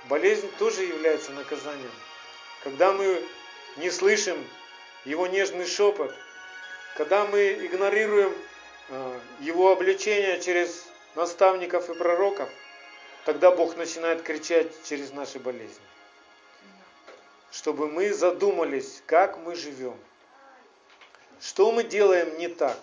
Болезнь 0.08 0.48
тоже 0.58 0.84
является 0.84 1.32
наказанием. 1.32 1.90
Когда 2.62 2.92
мы 2.92 3.22
не 3.76 3.90
слышим 3.90 4.38
его 5.04 5.26
нежный 5.26 5.66
шепот, 5.66 6.14
когда 6.96 7.26
мы 7.26 7.54
игнорируем 7.54 8.32
э, 8.88 9.20
его 9.40 9.72
обличение 9.72 10.40
через 10.40 10.86
наставников 11.16 11.90
и 11.90 11.94
пророков, 11.94 12.48
тогда 13.24 13.50
Бог 13.50 13.76
начинает 13.76 14.22
кричать 14.22 14.70
через 14.84 15.10
наши 15.12 15.40
болезни. 15.40 15.74
Чтобы 17.50 17.88
мы 17.88 18.12
задумались, 18.12 19.02
как 19.06 19.38
мы 19.38 19.56
живем. 19.56 19.96
Что 21.40 21.72
мы 21.72 21.82
делаем 21.82 22.38
не 22.38 22.46
так? 22.46 22.78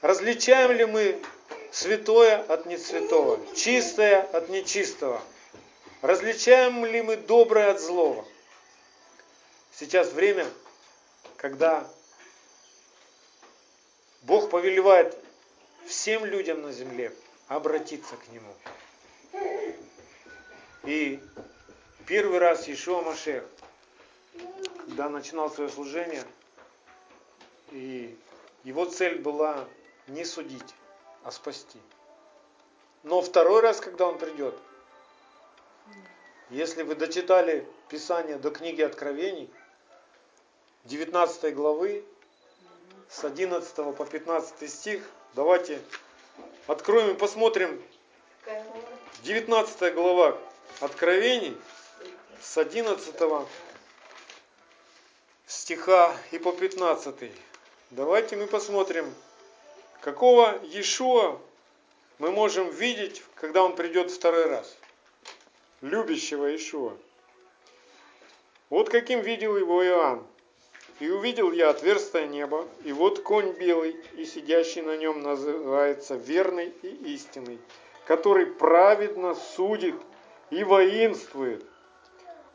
Различаем 0.00 0.72
ли 0.72 0.84
мы 0.84 1.22
святое 1.70 2.42
от 2.42 2.66
несвятого, 2.66 3.38
чистое 3.54 4.22
от 4.22 4.48
нечистого? 4.48 5.22
Различаем 6.06 6.86
ли 6.86 7.02
мы 7.02 7.16
доброе 7.16 7.72
от 7.72 7.80
злого? 7.80 8.24
Сейчас 9.72 10.12
время, 10.12 10.46
когда 11.36 11.84
Бог 14.22 14.48
повелевает 14.48 15.18
всем 15.84 16.24
людям 16.24 16.62
на 16.62 16.70
земле 16.70 17.12
обратиться 17.48 18.14
к 18.16 18.28
Нему. 18.28 18.54
И 20.84 21.20
первый 22.06 22.38
раз 22.38 22.68
Ишуа 22.68 23.02
Машех, 23.02 23.42
когда 24.84 25.08
начинал 25.08 25.50
свое 25.50 25.68
служение, 25.68 26.22
и 27.72 28.16
его 28.62 28.84
цель 28.84 29.18
была 29.18 29.68
не 30.06 30.24
судить, 30.24 30.72
а 31.24 31.32
спасти. 31.32 31.80
Но 33.02 33.20
второй 33.22 33.60
раз, 33.60 33.80
когда 33.80 34.06
он 34.06 34.18
придет, 34.18 34.56
если 36.50 36.82
вы 36.82 36.94
дочитали 36.94 37.66
Писание 37.88 38.36
до 38.36 38.50
книги 38.50 38.82
Откровений, 38.82 39.50
19 40.84 41.54
главы, 41.54 42.04
с 43.08 43.24
11 43.24 43.96
по 43.96 44.04
15 44.04 44.70
стих, 44.70 45.02
давайте 45.34 45.80
откроем 46.66 47.14
и 47.14 47.18
посмотрим 47.18 47.82
19 49.22 49.94
глава 49.94 50.38
Откровений 50.80 51.56
с 52.40 52.58
11 52.58 53.14
стиха 55.46 56.16
и 56.30 56.38
по 56.38 56.52
15. 56.52 57.32
Давайте 57.90 58.36
мы 58.36 58.46
посмотрим, 58.46 59.12
какого 60.00 60.58
Иешуа 60.64 61.40
мы 62.18 62.30
можем 62.30 62.70
видеть, 62.70 63.22
когда 63.36 63.62
Он 63.62 63.74
придет 63.74 64.10
второй 64.10 64.46
раз. 64.46 64.76
Любящего 65.82 66.46
Иешуа. 66.46 66.96
Вот 68.70 68.88
каким 68.88 69.20
видел 69.20 69.58
его 69.58 69.84
Иоанн. 69.84 70.26
И 71.00 71.10
увидел 71.10 71.52
я 71.52 71.68
отверстое 71.68 72.26
небо, 72.26 72.66
и 72.84 72.92
вот 72.92 73.20
конь 73.20 73.52
белый, 73.52 73.94
и 74.16 74.24
сидящий 74.24 74.80
на 74.80 74.96
нем 74.96 75.20
называется 75.20 76.14
верный 76.14 76.72
и 76.82 76.88
истинный, 77.12 77.58
который 78.06 78.46
праведно 78.46 79.34
судит 79.34 79.96
и 80.48 80.64
воинствует. 80.64 81.62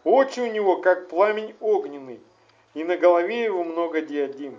Очи 0.03 0.39
у 0.39 0.47
него, 0.47 0.77
как 0.77 1.07
пламень 1.07 1.55
огненный, 1.59 2.19
и 2.73 2.83
на 2.83 2.97
голове 2.97 3.43
его 3.43 3.63
много 3.63 4.01
диадим. 4.01 4.57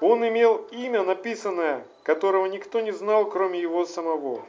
Он 0.00 0.26
имел 0.28 0.58
имя 0.70 1.02
написанное, 1.02 1.84
которого 2.04 2.46
никто 2.46 2.80
не 2.80 2.92
знал, 2.92 3.28
кроме 3.28 3.60
его 3.60 3.84
самого. 3.84 4.44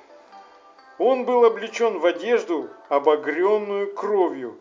Он 0.98 1.26
был 1.26 1.44
облечен 1.44 2.00
в 2.00 2.06
одежду, 2.06 2.70
обогренную 2.88 3.94
кровью. 3.94 4.58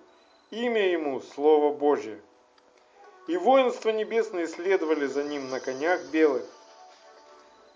Имя 0.50 0.90
ему– 0.90 1.20
Слово 1.34 1.72
Божье. 1.72 2.20
И 3.28 3.36
воинства 3.36 3.90
небесные 3.90 4.48
следовали 4.48 5.06
за 5.06 5.22
ним 5.22 5.48
на 5.48 5.60
конях 5.60 6.04
белых. 6.06 6.44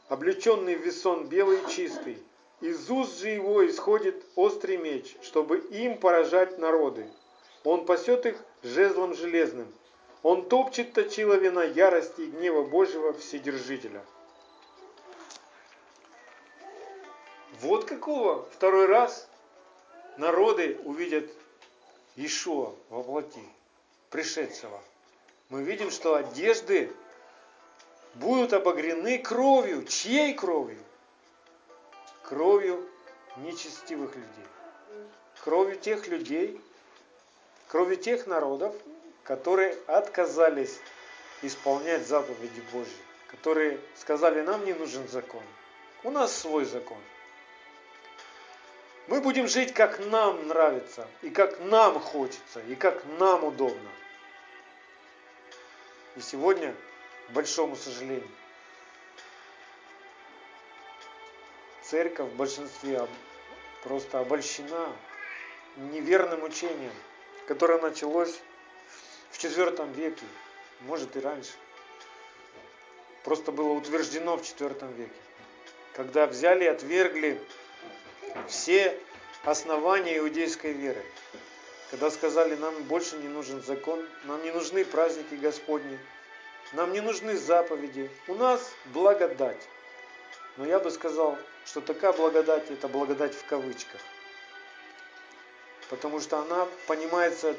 Облеченный 0.08 0.74
в 0.74 0.80
весон 0.80 1.26
белый 1.28 1.60
и 1.60 1.70
чистый. 1.70 2.18
Из 2.60 2.90
уст 2.90 3.20
же 3.20 3.28
его 3.28 3.64
исходит 3.64 4.24
острый 4.34 4.76
меч, 4.76 5.16
чтобы 5.22 5.58
им 5.58 5.96
поражать 5.96 6.58
народы. 6.58 7.06
Он 7.62 7.86
пасет 7.86 8.26
их 8.26 8.36
жезлом 8.64 9.14
железным. 9.14 9.72
Он 10.24 10.44
топчет 10.44 10.92
точила 10.92 11.34
вина 11.34 11.62
ярости 11.62 12.22
и 12.22 12.26
гнева 12.26 12.64
Божьего 12.64 13.12
Вседержителя. 13.12 14.02
Вот 17.60 17.86
какого 17.86 18.44
второй 18.52 18.86
раз 18.86 19.28
народы 20.16 20.78
увидят 20.84 21.28
Ишуа 22.14 22.74
во 22.88 23.02
плоти, 23.02 23.42
пришедшего. 24.10 24.80
Мы 25.48 25.62
видим, 25.62 25.90
что 25.90 26.14
одежды 26.14 26.92
будут 28.14 28.52
обогрены 28.52 29.18
кровью. 29.18 29.84
Чьей 29.86 30.34
кровью? 30.34 30.78
Кровью 32.22 32.88
нечестивых 33.38 34.14
людей. 34.14 34.46
Кровью 35.42 35.78
тех 35.78 36.06
людей, 36.08 36.60
кровью 37.68 37.96
тех 37.96 38.26
народов, 38.26 38.74
которые 39.24 39.72
отказались 39.86 40.78
исполнять 41.42 42.06
заповеди 42.06 42.62
Божьи, 42.72 42.92
которые 43.28 43.80
сказали, 43.96 44.42
нам 44.42 44.64
не 44.64 44.74
нужен 44.74 45.08
закон, 45.08 45.42
у 46.04 46.10
нас 46.10 46.36
свой 46.36 46.64
закон. 46.64 46.98
Мы 49.08 49.22
будем 49.22 49.48
жить, 49.48 49.72
как 49.72 49.98
нам 50.06 50.48
нравится, 50.48 51.08
и 51.22 51.30
как 51.30 51.60
нам 51.60 51.98
хочется, 51.98 52.60
и 52.68 52.74
как 52.74 53.02
нам 53.18 53.42
удобно. 53.42 53.90
И 56.16 56.20
сегодня, 56.20 56.74
к 57.28 57.30
большому 57.30 57.74
сожалению, 57.74 58.28
церковь 61.82 62.30
в 62.30 62.36
большинстве 62.36 63.08
просто 63.82 64.20
обольщена 64.20 64.92
неверным 65.76 66.42
учением, 66.42 66.92
которое 67.46 67.80
началось 67.80 68.38
в 69.30 69.42
IV 69.42 69.94
веке, 69.94 70.26
может 70.80 71.16
и 71.16 71.20
раньше. 71.20 71.52
Просто 73.24 73.52
было 73.52 73.72
утверждено 73.72 74.36
в 74.36 74.42
IV 74.42 74.94
веке, 74.96 75.12
когда 75.94 76.26
взяли 76.26 76.64
и 76.64 76.68
отвергли 76.68 77.40
все 78.48 78.98
основания 79.44 80.18
иудейской 80.18 80.72
веры. 80.72 81.04
Когда 81.90 82.10
сказали, 82.10 82.54
нам 82.56 82.74
больше 82.84 83.16
не 83.16 83.28
нужен 83.28 83.62
закон, 83.62 84.06
нам 84.24 84.42
не 84.42 84.50
нужны 84.50 84.84
праздники 84.84 85.34
Господни, 85.34 85.98
нам 86.72 86.92
не 86.92 87.00
нужны 87.00 87.36
заповеди, 87.36 88.10
у 88.26 88.34
нас 88.34 88.72
благодать. 88.86 89.68
Но 90.56 90.66
я 90.66 90.78
бы 90.80 90.90
сказал, 90.90 91.38
что 91.64 91.80
такая 91.80 92.12
благодать, 92.12 92.70
это 92.70 92.88
благодать 92.88 93.34
в 93.34 93.46
кавычках. 93.46 94.00
Потому 95.88 96.20
что 96.20 96.38
она 96.38 96.66
понимается 96.86 97.54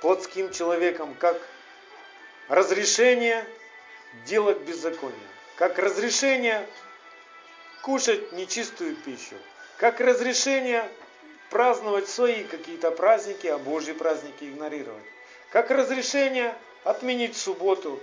плотским 0.00 0.52
человеком 0.52 1.14
как 1.14 1.40
разрешение 2.48 3.44
делать 4.26 4.58
беззаконие, 4.58 5.18
как 5.56 5.78
разрешение 5.78 6.66
кушать 7.82 8.32
нечистую 8.32 8.94
пищу, 8.96 9.36
как 9.78 10.00
разрешение 10.00 10.88
праздновать 11.50 12.08
свои 12.08 12.44
какие-то 12.44 12.90
праздники, 12.90 13.46
а 13.46 13.58
Божьи 13.58 13.92
праздники 13.92 14.44
игнорировать. 14.44 15.04
Как 15.50 15.70
разрешение 15.70 16.56
отменить 16.84 17.36
субботу 17.36 18.00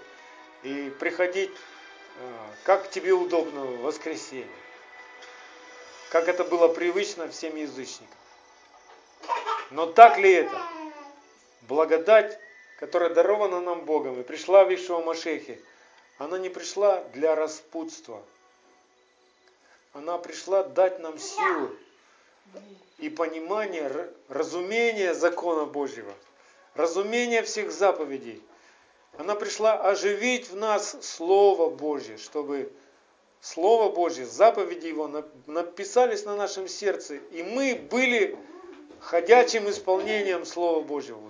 и 0.64 0.92
приходить, 1.00 1.52
а, 2.20 2.52
как 2.64 2.90
тебе 2.90 3.14
удобно, 3.14 3.66
в 3.66 3.82
воскресенье. 3.82 4.48
Как 6.10 6.28
это 6.28 6.44
было 6.44 6.68
привычно 6.68 7.28
всем 7.30 7.56
язычникам. 7.56 8.18
Но 9.72 9.88
так 9.88 10.18
ли 10.20 10.32
это? 10.32 10.62
Благодать, 11.62 12.40
которая 12.78 13.10
дарована 13.10 13.62
нам 13.62 13.82
Богом 13.86 14.20
и 14.20 14.24
пришла 14.24 14.64
в 14.64 14.74
Ишуа 14.74 15.02
Машехе, 15.02 15.60
она 16.20 16.38
не 16.38 16.50
пришла 16.50 17.04
для 17.14 17.36
распутства. 17.36 18.24
Она 19.94 20.18
пришла 20.18 20.64
дать 20.64 21.00
нам 21.00 21.20
силу 21.20 21.70
и 22.98 23.10
понимание, 23.10 24.10
разумение 24.28 25.14
закона 25.14 25.66
Божьего, 25.66 26.12
разумение 26.74 27.44
всех 27.44 27.72
заповедей. 27.72 28.42
Она 29.18 29.36
пришла 29.36 29.74
оживить 29.80 30.50
в 30.50 30.56
нас 30.56 30.98
Слово 31.02 31.70
Божье, 31.70 32.18
чтобы 32.18 32.74
Слово 33.40 33.94
Божье, 33.94 34.26
заповеди 34.26 34.88
Его 34.88 35.08
написались 35.46 36.26
на 36.26 36.36
нашем 36.36 36.68
сердце, 36.68 37.16
и 37.16 37.44
мы 37.44 37.76
были 37.76 38.36
ходячим 39.00 39.70
исполнением 39.70 40.46
Слова 40.46 40.82
Божьего, 40.82 41.22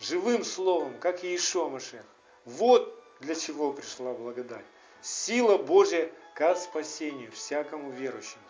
живым 0.00 0.44
Словом, 0.44 0.98
как 0.98 1.22
Иешуа 1.22 1.68
Машех. 1.68 2.02
Вот 2.46 3.00
для 3.20 3.36
чего 3.36 3.72
пришла 3.72 4.12
благодать. 4.12 4.64
Сила 5.02 5.56
Божья 5.56 6.10
к 6.42 6.56
спасению 6.56 7.30
всякому 7.30 7.92
верующему. 7.92 8.42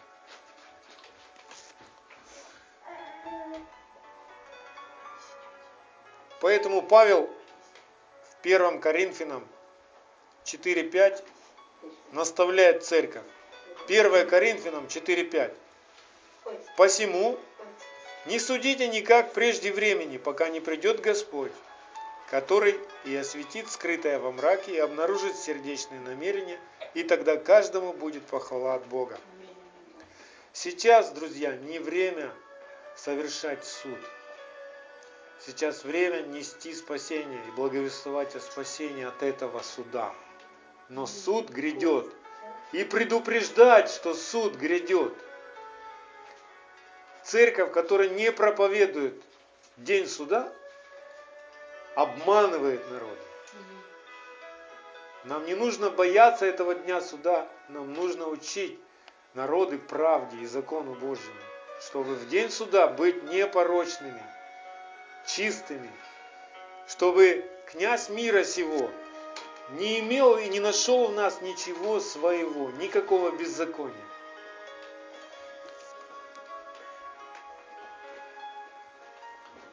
Поэтому 6.40 6.80
Павел 6.80 7.28
в 8.30 8.40
1 8.46 8.80
Коринфянам 8.80 9.46
4.5 10.44 11.22
наставляет 12.12 12.82
церковь. 12.82 13.24
1 13.84 14.26
Коринфянам 14.26 14.86
4.5. 14.86 15.54
Посему 16.78 17.38
не 18.24 18.38
судите 18.38 18.88
никак 18.88 19.34
прежде 19.34 19.70
времени, 19.70 20.16
пока 20.16 20.48
не 20.48 20.60
придет 20.60 21.00
Господь, 21.02 21.52
который 22.32 22.80
и 23.04 23.14
осветит 23.14 23.70
скрытое 23.70 24.18
во 24.18 24.32
мраке 24.32 24.72
и 24.72 24.78
обнаружит 24.78 25.36
сердечные 25.36 26.00
намерения, 26.00 26.58
и 26.94 27.02
тогда 27.02 27.36
каждому 27.36 27.92
будет 27.92 28.24
похвала 28.24 28.76
от 28.76 28.86
Бога. 28.86 29.18
Сейчас, 30.54 31.10
друзья, 31.10 31.54
не 31.54 31.78
время 31.78 32.32
совершать 32.96 33.66
суд. 33.66 33.98
Сейчас 35.44 35.84
время 35.84 36.22
нести 36.22 36.72
спасение 36.74 37.38
и 37.48 37.50
благовествовать 37.50 38.34
о 38.34 38.40
спасении 38.40 39.04
от 39.04 39.22
этого 39.22 39.60
суда. 39.60 40.14
Но 40.88 41.06
суд 41.06 41.50
грядет. 41.50 42.06
И 42.72 42.82
предупреждать, 42.82 43.90
что 43.90 44.14
суд 44.14 44.56
грядет. 44.56 45.12
Церковь, 47.24 47.72
которая 47.72 48.08
не 48.08 48.32
проповедует 48.32 49.20
день 49.76 50.08
суда, 50.08 50.50
обманывает 51.94 52.88
народ. 52.90 53.18
Нам 55.24 55.46
не 55.46 55.54
нужно 55.54 55.90
бояться 55.90 56.46
этого 56.46 56.74
дня 56.74 57.00
суда, 57.00 57.46
нам 57.68 57.92
нужно 57.94 58.26
учить 58.26 58.78
народы 59.34 59.78
правде 59.78 60.38
и 60.38 60.46
закону 60.46 60.94
Божьему, 60.94 61.40
чтобы 61.80 62.14
в 62.14 62.28
день 62.28 62.50
суда 62.50 62.88
быть 62.88 63.22
непорочными– 63.24 64.22
чистыми, 65.26 65.90
чтобы 66.88 67.48
князь 67.66 68.08
мира 68.08 68.44
сего 68.44 68.90
не 69.70 70.00
имел 70.00 70.36
и 70.36 70.48
не 70.48 70.60
нашел 70.60 71.08
в 71.08 71.14
нас 71.14 71.40
ничего 71.40 72.00
своего, 72.00 72.70
никакого 72.72 73.30
беззакония. 73.30 73.94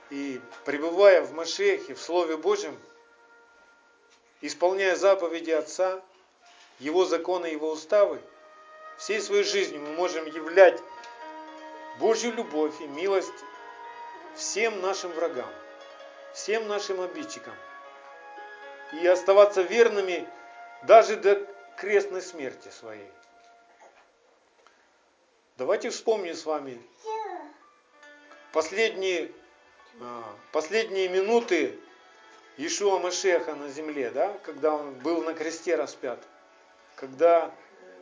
И 0.09 0.41
пребывая 0.65 1.21
в 1.21 1.33
Машехе, 1.33 1.93
в 1.93 2.01
Слове 2.01 2.37
Божьем, 2.37 2.77
исполняя 4.41 4.95
заповеди 4.95 5.51
Отца, 5.51 6.01
Его 6.79 7.05
законы, 7.05 7.47
Его 7.47 7.71
уставы, 7.71 8.19
всей 8.97 9.21
своей 9.21 9.43
жизнью 9.43 9.81
мы 9.81 9.93
можем 9.93 10.25
являть 10.25 10.81
Божью 11.99 12.33
любовь 12.33 12.79
и 12.81 12.87
милость 12.87 13.33
всем 14.35 14.81
нашим 14.81 15.11
врагам, 15.11 15.49
всем 16.33 16.67
нашим 16.67 17.01
обидчикам. 17.01 17.53
И 18.93 19.05
оставаться 19.05 19.61
верными 19.61 20.27
даже 20.83 21.15
до 21.17 21.45
крестной 21.77 22.21
смерти 22.21 22.69
своей. 22.69 23.09
Давайте 25.57 25.89
вспомним 25.89 26.33
с 26.33 26.45
вами 26.45 26.81
последние, 28.53 29.31
последние 30.51 31.07
минуты 31.09 31.79
Ишуа 32.57 32.99
Машеха 32.99 33.55
на 33.55 33.69
земле, 33.69 34.09
да, 34.12 34.38
когда 34.43 34.75
он 34.75 34.93
был 34.95 35.23
на 35.23 35.33
кресте 35.33 35.75
распят. 35.75 36.19
Когда 36.95 37.51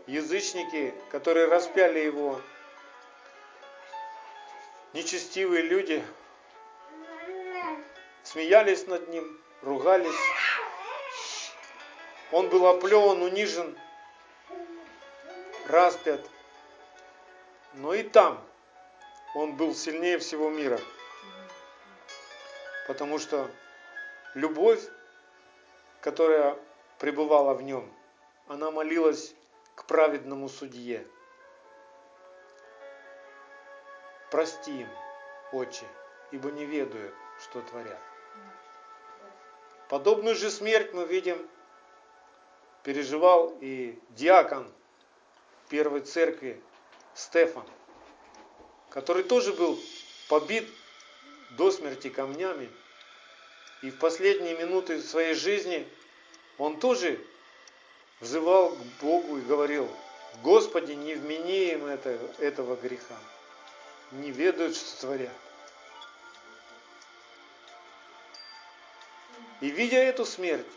язычники, 0.07 0.93
которые 1.11 1.47
распяли 1.47 1.99
его, 1.99 2.41
нечестивые 4.93 5.61
люди, 5.61 6.03
смеялись 8.23 8.87
над 8.87 9.07
ним, 9.09 9.39
ругались. 9.61 10.15
Он 12.31 12.49
был 12.49 12.65
оплеван, 12.67 13.21
унижен, 13.21 13.77
распят. 15.67 16.21
Но 17.73 17.93
и 17.93 18.03
там 18.03 18.43
он 19.35 19.55
был 19.55 19.75
сильнее 19.75 20.17
всего 20.17 20.49
мира. 20.49 20.79
Потому 22.87 23.19
что 23.19 23.51
любовь, 24.33 24.81
которая 26.01 26.57
пребывала 26.99 27.53
в 27.53 27.61
нем, 27.61 27.91
она 28.47 28.71
молилась 28.71 29.35
к 29.75 29.85
праведному 29.85 30.47
судье. 30.47 31.05
Прости 34.31 34.81
им, 34.81 34.89
Отче, 35.51 35.85
ибо 36.31 36.49
не 36.51 36.65
ведают, 36.65 37.13
что 37.41 37.61
творят. 37.61 37.99
Подобную 39.89 40.35
же 40.35 40.49
смерть 40.49 40.93
мы 40.93 41.05
видим, 41.05 41.47
переживал 42.83 43.57
и 43.61 43.99
диакон 44.11 44.71
первой 45.69 46.01
церкви 46.01 46.61
Стефан, 47.13 47.65
который 48.89 49.23
тоже 49.23 49.53
был 49.53 49.77
побит 50.29 50.67
до 51.51 51.71
смерти 51.71 52.09
камнями. 52.09 52.69
И 53.81 53.91
в 53.91 53.99
последние 53.99 54.57
минуты 54.57 55.01
своей 55.01 55.35
жизни 55.35 55.87
он 56.57 56.79
тоже 56.79 57.19
взывал 58.19 58.71
к 58.71 58.79
Богу 59.01 59.37
и 59.37 59.41
говорил, 59.41 59.89
Господи, 60.43 60.93
не 60.93 61.15
вмени 61.15 61.71
им 61.71 61.85
это, 61.85 62.09
этого 62.39 62.75
греха, 62.75 63.17
не 64.11 64.31
ведают, 64.31 64.75
что 64.75 65.01
творят. 65.01 65.33
И 69.61 69.69
видя 69.69 69.97
эту 69.97 70.25
смерть, 70.25 70.67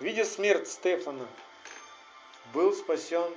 видя 0.00 0.24
смерть 0.24 0.68
Стефана, 0.68 1.26
был 2.52 2.74
спасен 2.74 3.32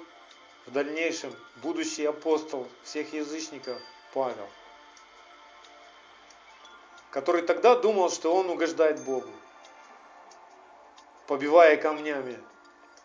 в 0.65 0.71
дальнейшем 0.71 1.33
будущий 1.57 2.05
апостол 2.05 2.67
всех 2.83 3.13
язычников 3.13 3.81
Павел, 4.13 4.49
который 7.11 7.41
тогда 7.41 7.75
думал, 7.75 8.09
что 8.09 8.35
он 8.35 8.49
угождает 8.49 9.01
Богу, 9.01 9.29
побивая 11.27 11.77
камнями 11.77 12.39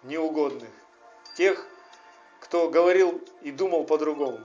неугодных, 0.03 0.71
тех, 1.37 1.67
кто 2.41 2.69
говорил 2.69 3.23
и 3.41 3.51
думал 3.51 3.85
по-другому. 3.85 4.41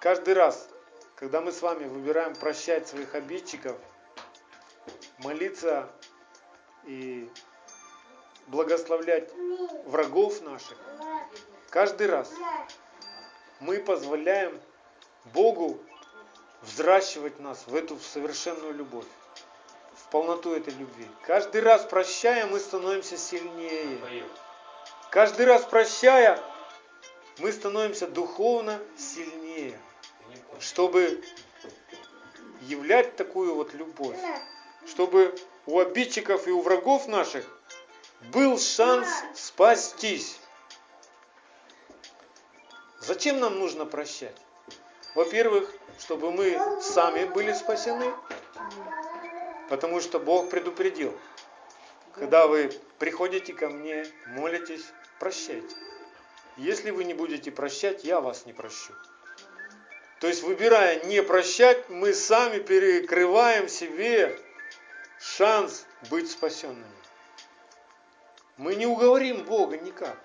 Каждый 0.00 0.34
раз, 0.34 0.68
когда 1.16 1.40
мы 1.40 1.50
с 1.50 1.62
вами 1.62 1.86
выбираем 1.88 2.36
прощать 2.36 2.86
своих 2.86 3.14
обидчиков, 3.16 3.76
молиться 5.18 5.90
и 6.84 7.28
благословлять 8.46 9.32
врагов 9.84 10.40
наших, 10.42 10.78
каждый 11.70 12.06
раз 12.06 12.32
мы 13.60 13.78
позволяем 13.78 14.60
Богу 15.32 15.78
взращивать 16.62 17.38
нас 17.40 17.64
в 17.66 17.74
эту 17.74 17.98
совершенную 17.98 18.74
любовь, 18.74 19.06
в 19.94 20.10
полноту 20.10 20.54
этой 20.54 20.74
любви. 20.74 21.06
Каждый 21.22 21.60
раз 21.60 21.84
прощая, 21.84 22.46
мы 22.46 22.58
становимся 22.58 23.16
сильнее. 23.16 23.98
Каждый 25.10 25.46
раз 25.46 25.62
прощая, 25.64 26.40
мы 27.38 27.52
становимся 27.52 28.06
духовно 28.06 28.78
сильнее, 28.96 29.78
чтобы 30.58 31.22
являть 32.62 33.16
такую 33.16 33.54
вот 33.54 33.74
любовь, 33.74 34.16
чтобы 34.86 35.34
у 35.66 35.78
обидчиков 35.78 36.46
и 36.46 36.50
у 36.50 36.60
врагов 36.60 37.06
наших 37.06 37.44
был 38.32 38.58
шанс 38.58 39.08
спастись. 39.34 40.38
Зачем 43.06 43.38
нам 43.38 43.60
нужно 43.60 43.86
прощать? 43.86 44.34
Во-первых, 45.14 45.72
чтобы 46.00 46.32
мы 46.32 46.58
сами 46.82 47.24
были 47.24 47.52
спасены, 47.52 48.12
потому 49.68 50.00
что 50.00 50.18
Бог 50.18 50.50
предупредил, 50.50 51.16
когда 52.16 52.48
вы 52.48 52.72
приходите 52.98 53.52
ко 53.52 53.68
мне, 53.68 54.06
молитесь, 54.26 54.84
прощайте. 55.20 55.76
Если 56.56 56.90
вы 56.90 57.04
не 57.04 57.14
будете 57.14 57.52
прощать, 57.52 58.02
я 58.02 58.20
вас 58.20 58.44
не 58.44 58.52
прощу. 58.52 58.92
То 60.18 60.26
есть, 60.26 60.42
выбирая 60.42 61.04
не 61.04 61.22
прощать, 61.22 61.88
мы 61.88 62.12
сами 62.12 62.58
перекрываем 62.58 63.68
себе 63.68 64.36
шанс 65.20 65.86
быть 66.10 66.28
спасенными. 66.28 66.84
Мы 68.56 68.74
не 68.74 68.86
уговорим 68.86 69.44
Бога 69.44 69.78
никак 69.78 70.18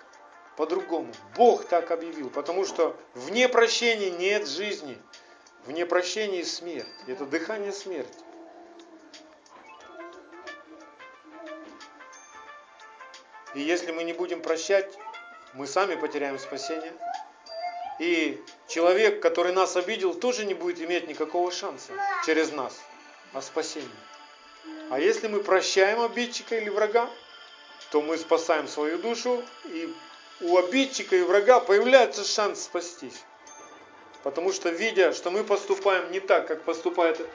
по-другому. 0.61 1.11
Бог 1.35 1.65
так 1.65 1.89
объявил, 1.89 2.29
потому 2.29 2.67
что 2.67 2.95
вне 3.15 3.49
прощения 3.49 4.11
нет 4.11 4.47
жизни. 4.47 4.95
Вне 5.65 5.87
прощения 5.87 6.45
смерть. 6.45 6.85
Это 7.07 7.25
дыхание 7.25 7.71
смерти. 7.71 8.19
И 13.55 13.61
если 13.61 13.91
мы 13.91 14.03
не 14.03 14.13
будем 14.13 14.43
прощать, 14.43 14.95
мы 15.55 15.65
сами 15.65 15.95
потеряем 15.95 16.37
спасение. 16.37 16.93
И 17.97 18.39
человек, 18.67 19.19
который 19.19 19.53
нас 19.53 19.75
обидел, 19.75 20.13
тоже 20.13 20.45
не 20.45 20.53
будет 20.53 20.79
иметь 20.79 21.07
никакого 21.07 21.51
шанса 21.51 21.91
через 22.23 22.51
нас 22.51 22.79
о 23.33 23.41
спасении. 23.41 23.89
А 24.91 24.99
если 24.99 25.27
мы 25.27 25.39
прощаем 25.39 26.01
обидчика 26.01 26.55
или 26.55 26.69
врага, 26.69 27.09
то 27.89 28.03
мы 28.03 28.15
спасаем 28.19 28.67
свою 28.67 28.99
душу, 28.99 29.43
и 29.65 29.91
у 30.41 30.57
обидчика 30.57 31.15
и 31.15 31.23
врага 31.23 31.59
появляется 31.59 32.23
шанс 32.23 32.63
спастись. 32.63 33.23
Потому 34.23 34.51
что, 34.51 34.69
видя, 34.69 35.13
что 35.13 35.31
мы 35.31 35.43
поступаем 35.43 36.11
не 36.11 36.19
так, 36.19 36.47
как 36.47 36.63
поступает 36.63 37.25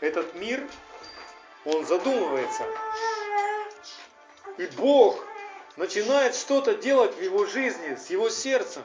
этот 0.00 0.34
мир, 0.34 0.66
он 1.64 1.86
задумывается. 1.86 2.66
И 4.58 4.66
Бог 4.76 5.24
начинает 5.76 6.34
что-то 6.34 6.74
делать 6.74 7.14
в 7.16 7.22
его 7.22 7.46
жизни, 7.46 7.96
с 7.96 8.10
его 8.10 8.28
сердцем. 8.30 8.82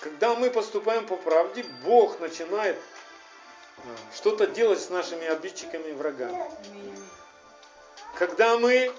Когда 0.00 0.34
мы 0.34 0.50
поступаем 0.50 1.06
по 1.06 1.16
правде, 1.16 1.64
Бог 1.82 2.20
начинает 2.20 2.76
э, 2.76 3.80
что-то 4.14 4.46
делать 4.46 4.80
с 4.80 4.90
нашими 4.90 5.26
обидчиками 5.26 5.88
и 5.88 5.92
врагами. 5.92 6.44
Когда 8.14 8.58
мы 8.58 8.92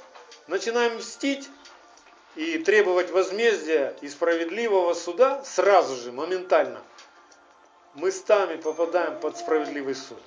начинаем 0.47 0.97
мстить 0.97 1.47
и 2.37 2.59
требовать 2.59 3.11
возмездия 3.11 3.95
и 4.01 4.07
справедливого 4.07 4.93
суда, 4.93 5.43
сразу 5.43 5.95
же, 5.95 6.11
моментально, 6.11 6.81
мы 7.95 8.11
сами 8.11 8.55
попадаем 8.55 9.19
под 9.19 9.37
справедливый 9.37 9.95
суд. 9.95 10.21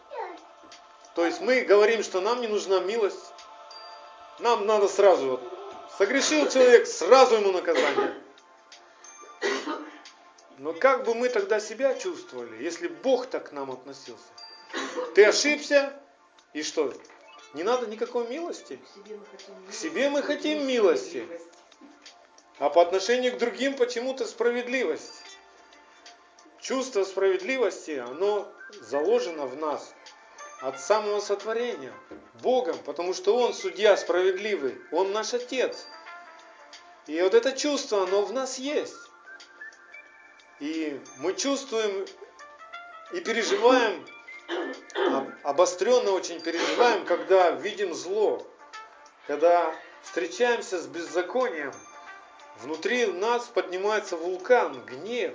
То 1.15 1.25
есть 1.25 1.41
мы 1.41 1.63
говорим, 1.63 2.03
что 2.03 2.21
нам 2.21 2.41
не 2.41 2.49
нужна 2.49 2.81
милость, 2.81 3.33
нам 4.41 4.67
надо 4.67 4.89
сразу 4.89 5.31
вот 5.31 5.61
Согрешил 6.01 6.49
человек, 6.49 6.87
сразу 6.87 7.35
ему 7.35 7.53
наказание. 7.53 8.15
Но 10.57 10.73
как 10.73 11.05
бы 11.05 11.15
мы 11.15 11.29
тогда 11.29 11.61
себя 11.61 11.95
чувствовали, 11.95 12.63
если 12.63 12.89
Бог 12.89 13.27
так 13.27 13.51
к 13.51 13.53
нам 13.53 13.71
относился? 13.71 14.25
Ты 15.15 15.27
ошибся, 15.27 15.93
и 16.55 16.63
что? 16.63 16.95
Не 17.53 17.65
надо 17.65 17.87
никакой 17.87 18.29
милости. 18.29 18.81
К 19.69 19.75
себе 19.75 20.09
мы 20.09 20.23
хотим 20.23 20.67
милости. 20.67 21.29
А 22.61 22.69
по 22.69 22.83
отношению 22.83 23.33
к 23.33 23.39
другим 23.39 23.75
почему-то 23.75 24.27
справедливость. 24.27 25.15
Чувство 26.61 27.05
справедливости, 27.05 27.93
оно 27.93 28.53
заложено 28.83 29.47
в 29.47 29.57
нас 29.57 29.95
от 30.61 30.79
самого 30.79 31.21
сотворения. 31.21 31.93
Богом, 32.43 32.77
потому 32.85 33.15
что 33.15 33.35
Он 33.35 33.55
судья 33.55 33.97
справедливый, 33.97 34.79
Он 34.93 35.11
наш 35.13 35.33
Отец. 35.33 35.87
И 37.07 37.21
вот 37.23 37.33
это 37.33 37.53
чувство, 37.53 38.03
оно 38.03 38.27
в 38.27 38.33
нас 38.35 38.59
есть. 38.59 39.09
И 40.59 41.01
мы 41.17 41.33
чувствуем 41.33 42.05
и 43.15 43.21
переживаем, 43.21 44.07
обостренно 45.45 46.11
очень 46.11 46.41
переживаем, 46.43 47.07
когда 47.07 47.53
видим 47.53 47.95
зло, 47.95 48.47
когда 49.27 49.75
встречаемся 50.03 50.79
с 50.79 50.87
беззаконием, 50.87 51.73
внутри 52.63 53.07
нас 53.07 53.47
поднимается 53.47 54.17
вулкан, 54.17 54.85
гнев. 54.85 55.35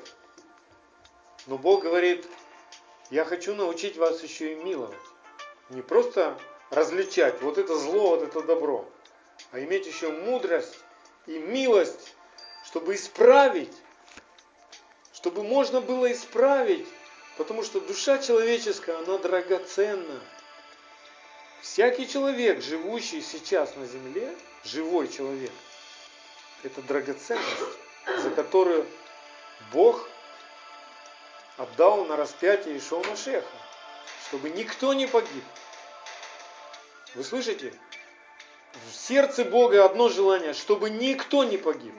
Но 1.47 1.57
Бог 1.57 1.83
говорит, 1.83 2.25
я 3.09 3.25
хочу 3.25 3.55
научить 3.55 3.97
вас 3.97 4.23
еще 4.23 4.53
и 4.53 4.55
миловать. 4.55 4.97
Не 5.69 5.81
просто 5.81 6.38
различать 6.69 7.41
вот 7.41 7.57
это 7.57 7.77
зло, 7.77 8.11
вот 8.11 8.23
это 8.23 8.41
добро, 8.41 8.88
а 9.51 9.59
иметь 9.59 9.88
еще 9.88 10.09
мудрость 10.09 10.77
и 11.25 11.38
милость, 11.38 12.15
чтобы 12.65 12.95
исправить, 12.95 13.73
чтобы 15.13 15.43
можно 15.43 15.81
было 15.81 16.11
исправить, 16.11 16.88
потому 17.38 17.63
что 17.63 17.79
душа 17.79 18.19
человеческая, 18.19 18.97
она 18.99 19.17
драгоценна. 19.17 20.21
Всякий 21.61 22.07
человек, 22.07 22.61
живущий 22.61 23.21
сейчас 23.21 23.75
на 23.75 23.88
земле, 23.88 24.35
живой 24.63 25.07
человек, 25.07 25.51
это 26.65 26.82
драгоценность, 26.82 27.80
за 28.17 28.32
которую 28.32 28.86
Бог 29.71 30.10
отдал 31.58 32.06
на 32.06 32.15
распятие 32.15 32.75
и 32.75 32.82
шел 32.82 33.04
на 33.04 33.15
шеха, 33.15 33.47
чтобы 34.28 34.49
никто 34.49 34.93
не 34.93 35.08
погиб. 35.08 35.43
Вы 37.13 37.23
слышите? 37.23 37.73
В 38.89 38.95
сердце 38.95 39.45
Бога 39.45 39.86
одно 39.86 40.10
желание, 40.10 40.54
чтобы 40.54 40.89
никто 40.89 41.43
не 41.43 41.58
погиб. 41.58 41.93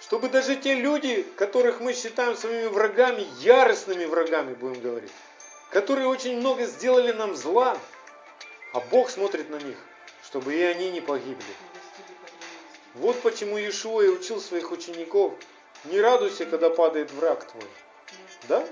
Чтобы 0.00 0.28
даже 0.28 0.56
те 0.56 0.74
люди, 0.74 1.22
которых 1.36 1.80
мы 1.80 1.94
считаем 1.94 2.36
своими 2.36 2.66
врагами, 2.66 3.26
яростными 3.40 4.04
врагами, 4.04 4.54
будем 4.54 4.80
говорить, 4.80 5.12
которые 5.70 6.08
очень 6.08 6.38
много 6.38 6.64
сделали 6.66 7.12
нам 7.12 7.36
зла, 7.36 7.78
а 8.72 8.80
Бог 8.80 9.10
смотрит 9.10 9.48
на 9.48 9.56
них, 9.56 9.76
чтобы 10.24 10.54
и 10.54 10.62
они 10.62 10.90
не 10.90 11.00
погибли. 11.00 11.44
Вот 12.94 13.20
почему 13.22 13.56
Иешуа 13.56 14.02
и 14.02 14.08
учил 14.08 14.40
своих 14.40 14.70
учеников, 14.70 15.32
не 15.84 16.00
радуйся, 16.00 16.44
когда 16.44 16.68
падает 16.68 17.10
враг 17.12 17.44
твой. 17.50 17.68
Да? 18.48 18.66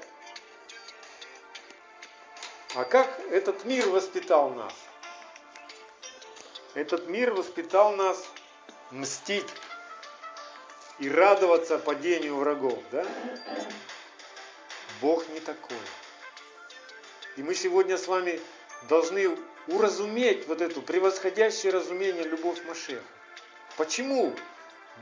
А 2.75 2.85
как 2.85 3.09
этот 3.31 3.65
мир 3.65 3.89
воспитал 3.89 4.51
нас? 4.51 4.75
Этот 6.75 7.09
мир 7.09 7.33
воспитал 7.33 7.97
нас 7.97 8.25
мстить 8.91 9.49
и 10.99 11.09
радоваться 11.09 11.79
падению 11.79 12.37
врагов, 12.37 12.79
да? 12.93 13.05
Бог 15.01 15.27
не 15.31 15.41
такой. 15.41 15.77
И 17.37 17.43
мы 17.43 17.55
сегодня 17.55 17.97
с 17.97 18.07
вами 18.07 18.39
должны 18.89 19.37
уразуметь 19.67 20.47
вот 20.47 20.61
эту 20.61 20.83
превосходящее 20.83 21.73
разумение 21.73 22.25
любовь 22.25 22.63
Машеха. 22.67 23.03
Почему, 23.81 24.35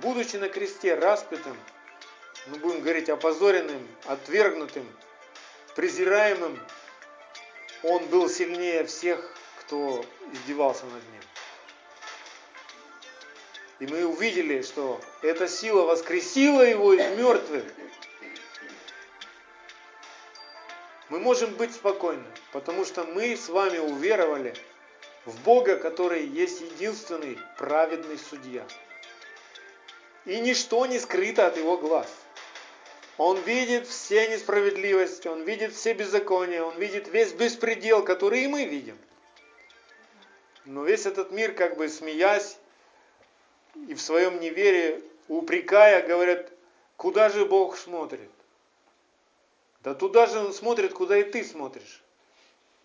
будучи 0.03 0.37
на 0.37 0.49
кресте 0.49 0.95
распятым, 0.95 1.57
мы 2.47 2.59
будем 2.59 2.81
говорить 2.81 3.09
опозоренным, 3.09 3.85
отвергнутым, 4.05 4.87
презираемым, 5.75 6.57
он 7.83 8.07
был 8.07 8.29
сильнее 8.29 8.85
всех, 8.85 9.35
кто 9.59 10.07
издевался 10.33 10.85
над 10.87 11.03
ним. 11.11 11.23
И 13.81 13.87
мы 13.89 14.07
увидели, 14.07 14.63
что 14.63 15.01
эта 15.23 15.49
сила 15.49 15.83
воскресила 15.83 16.63
его 16.63 16.93
из 16.93 17.19
мертвых. 17.19 17.65
Мы 21.09 21.19
можем 21.19 21.53
быть 21.55 21.75
спокойны, 21.75 22.23
потому 22.53 22.85
что 22.85 23.03
мы 23.03 23.37
с 23.37 23.49
вами 23.49 23.79
уверовали 23.79 24.55
в 25.29 25.43
Бога, 25.43 25.77
который 25.77 26.27
есть 26.27 26.61
единственный 26.61 27.39
праведный 27.59 28.19
судья. 28.19 28.67
И 30.25 30.41
ничто 30.41 30.87
не 30.87 30.99
скрыто 30.99 31.47
от 31.47 31.57
его 31.57 31.77
глаз. 31.77 32.09
Он 33.19 33.39
видит 33.41 33.87
все 33.87 34.29
несправедливости, 34.29 35.29
он 35.29 35.43
видит 35.43 35.75
все 35.75 35.93
беззакония, 35.93 36.63
он 36.63 36.79
видит 36.79 37.09
весь 37.09 37.33
беспредел, 37.33 38.05
который 38.05 38.45
и 38.45 38.49
мы 38.49 38.65
видим. 38.65 38.97
Но 40.65 40.85
весь 40.85 41.05
этот 41.07 41.31
мир, 41.31 41.53
как 41.53 41.77
бы 41.77 41.89
смеясь, 41.89 42.57
и 43.89 43.95
в 43.95 44.01
своем 44.01 44.41
неверии, 44.41 45.03
упрекая, 45.29 46.07
говорят, 46.07 46.51
куда 46.97 47.29
же 47.29 47.45
Бог 47.45 47.77
смотрит? 47.77 48.31
Да 49.83 49.95
туда 49.95 50.27
же 50.27 50.39
Он 50.39 50.53
смотрит, 50.53 50.93
куда 50.93 51.19
и 51.19 51.25
ты 51.25 51.45
смотришь. 51.45 52.03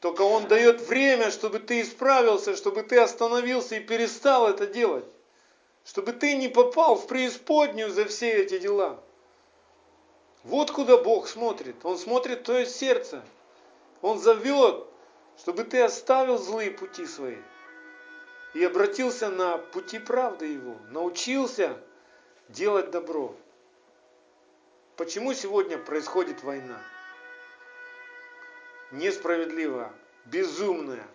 Только 0.03 0.23
Он 0.23 0.49
дает 0.49 0.81
время, 0.81 1.31
чтобы 1.31 1.59
ты 1.59 1.79
исправился, 1.79 2.57
чтобы 2.57 2.83
ты 2.83 2.99
остановился 2.99 3.75
и 3.75 3.79
перестал 3.79 4.49
это 4.49 4.67
делать. 4.67 5.05
Чтобы 5.85 6.11
ты 6.11 6.35
не 6.35 6.49
попал 6.49 6.95
в 6.97 7.07
преисподнюю 7.07 7.89
за 7.89 8.03
все 8.03 8.33
эти 8.43 8.59
дела. 8.59 9.01
Вот 10.43 10.71
куда 10.71 10.97
Бог 10.97 11.29
смотрит. 11.29 11.77
Он 11.85 11.97
смотрит 11.97 12.41
в 12.41 12.43
твое 12.43 12.65
сердце. 12.65 13.23
Он 14.01 14.19
зовет, 14.19 14.85
чтобы 15.39 15.63
ты 15.63 15.81
оставил 15.81 16.37
злые 16.37 16.71
пути 16.71 17.05
свои 17.05 17.37
и 18.53 18.61
обратился 18.61 19.29
на 19.29 19.57
пути 19.57 19.99
правды 19.99 20.47
его, 20.47 20.75
научился 20.89 21.77
делать 22.49 22.91
добро. 22.91 23.33
Почему 24.97 25.33
сегодня 25.33 25.77
происходит 25.77 26.43
война? 26.43 26.81
Несправедливая, 28.93 29.91
безумная. 30.25 31.07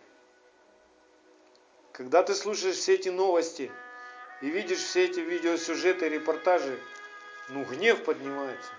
Когда 1.92 2.24
ты 2.24 2.34
слушаешь 2.34 2.74
все 2.74 2.94
эти 2.94 3.08
новости 3.08 3.70
и 4.40 4.50
видишь 4.50 4.80
все 4.80 5.04
эти 5.04 5.20
видеосюжеты, 5.20 6.08
репортажи, 6.08 6.76
ну 7.50 7.62
гнев 7.64 8.02
поднимается. 8.02 8.72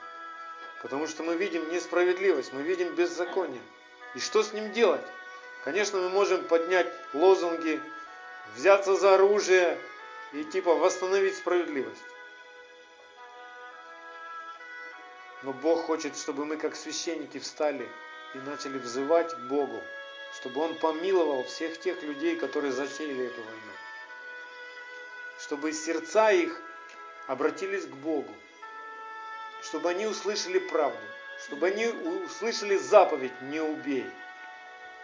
Потому 0.82 1.08
что 1.08 1.24
мы 1.24 1.38
видим 1.38 1.72
несправедливость, 1.72 2.52
мы 2.52 2.62
видим 2.62 2.94
беззаконие. 2.96 3.62
И 4.16 4.20
что 4.20 4.44
с 4.44 4.52
ним 4.52 4.74
делать? 4.74 5.06
Конечно, 5.64 6.00
мы 6.00 6.10
можем 6.10 6.44
поднять 6.44 6.92
лозунги 7.14 7.80
взяться 8.58 8.98
за 8.98 9.16
оружие 9.16 9.78
и 10.34 10.44
типа 10.44 10.76
восстановить 10.76 11.38
справедливость. 11.38 12.04
Но 15.44 15.54
Бог 15.54 15.86
хочет, 15.86 16.18
чтобы 16.18 16.44
мы 16.46 16.58
как 16.58 16.76
священники 16.76 17.40
встали 17.40 17.88
и 18.34 18.38
начали 18.40 18.78
взывать 18.78 19.34
к 19.34 19.40
Богу, 19.40 19.82
чтобы 20.36 20.62
Он 20.62 20.76
помиловал 20.76 21.44
всех 21.46 21.80
тех 21.80 22.02
людей, 22.04 22.36
которые 22.36 22.72
засеяли 22.72 23.26
эту 23.26 23.42
войну. 23.42 23.72
Чтобы 25.40 25.74
сердца 25.74 26.32
их 26.32 26.62
обратились 27.28 27.86
к 27.86 27.94
Богу, 27.94 28.34
чтобы 29.64 29.90
они 29.90 30.06
услышали 30.06 30.60
правду, 30.60 31.00
чтобы 31.46 31.68
они 31.68 31.88
услышали 31.88 32.78
заповедь 32.78 33.42
«не 33.42 33.62
убей» 33.62 34.06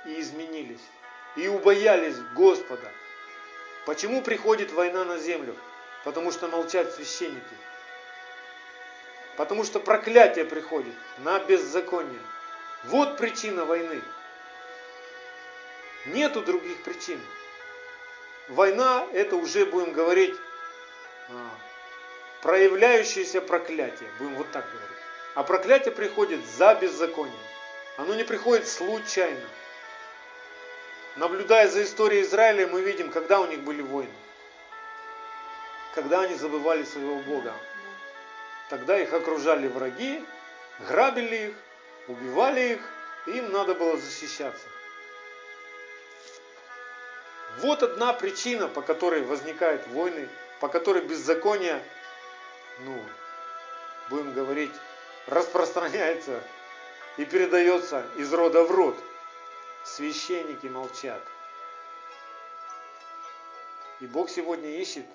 и 0.06 0.20
изменились, 0.20 0.84
и 1.36 1.48
убоялись 1.48 2.18
Господа– 2.36 2.92
Почему 3.86 4.24
приходит 4.24 4.72
война 4.72 5.06
на 5.06 5.20
землю? 5.20 5.56
Потому 6.04 6.32
что 6.32 6.48
молчат 6.48 6.92
священники. 6.94 7.56
Потому 9.38 9.64
что 9.64 9.80
проклятие 9.80 10.44
приходит 10.44 10.96
на 11.20 11.38
беззаконие. 11.40 12.20
Вот 12.88 13.18
причина 13.18 13.66
войны. 13.66 14.02
Нету 16.06 16.42
других 16.42 16.84
причин. 16.84 17.20
Война 18.48 19.08
это 19.12 19.36
уже 19.38 19.66
будем 19.66 19.92
говорить 19.92 20.36
а, 21.30 21.50
проявляющееся 22.44 23.42
проклятие. 23.42 24.08
Будем 24.20 24.36
вот 24.36 24.52
так 24.52 24.66
говорить. 24.66 24.98
А 25.34 25.44
проклятие 25.44 25.94
приходит 25.94 26.46
за 26.46 26.76
беззаконие. 26.76 27.36
Оно 27.98 28.14
не 28.14 28.24
приходит 28.24 28.68
случайно. 28.68 29.42
Наблюдая 31.16 31.68
за 31.70 31.84
историей 31.84 32.22
Израиля, 32.22 32.68
мы 32.68 32.82
видим, 32.82 33.10
когда 33.10 33.40
у 33.40 33.48
них 33.48 33.62
были 33.62 33.82
войны. 33.82 34.14
Когда 35.96 36.22
они 36.22 36.36
забывали 36.36 36.84
своего 36.84 37.20
Бога. 37.20 37.54
Тогда 38.70 39.00
их 39.00 39.14
окружали 39.14 39.68
враги, 39.68 40.24
грабили 40.88 41.48
их, 41.48 41.56
убивали 42.08 42.74
их, 42.74 42.82
им 43.28 43.52
надо 43.52 43.74
было 43.74 43.98
защищаться. 43.98 44.68
Вот 47.60 47.84
одна 47.84 48.14
причина, 48.14 48.68
по 48.68 48.82
которой 48.82 49.22
возникают 49.22 49.88
войны, 49.88 50.28
по 50.60 50.68
которой 50.68 51.04
беззаконие, 51.04 51.82
ну, 52.80 53.00
будем 54.10 54.34
говорить, 54.34 54.74
распространяется 55.28 56.42
и 57.18 57.26
передается 57.26 58.06
из 58.18 58.34
рода 58.34 58.64
в 58.64 58.72
род 58.72 58.96
священники 59.86 60.68
молчат. 60.68 61.22
И 64.02 64.08
Бог 64.08 64.30
сегодня 64.30 64.70
ищет 64.70 65.06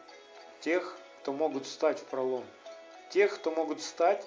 тех, 0.60 0.96
кто 1.20 1.32
могут 1.32 1.66
встать 1.66 2.00
в 2.00 2.04
пролом. 2.04 2.46
Тех, 3.10 3.34
кто 3.34 3.50
могут 3.50 3.80
встать, 3.80 4.24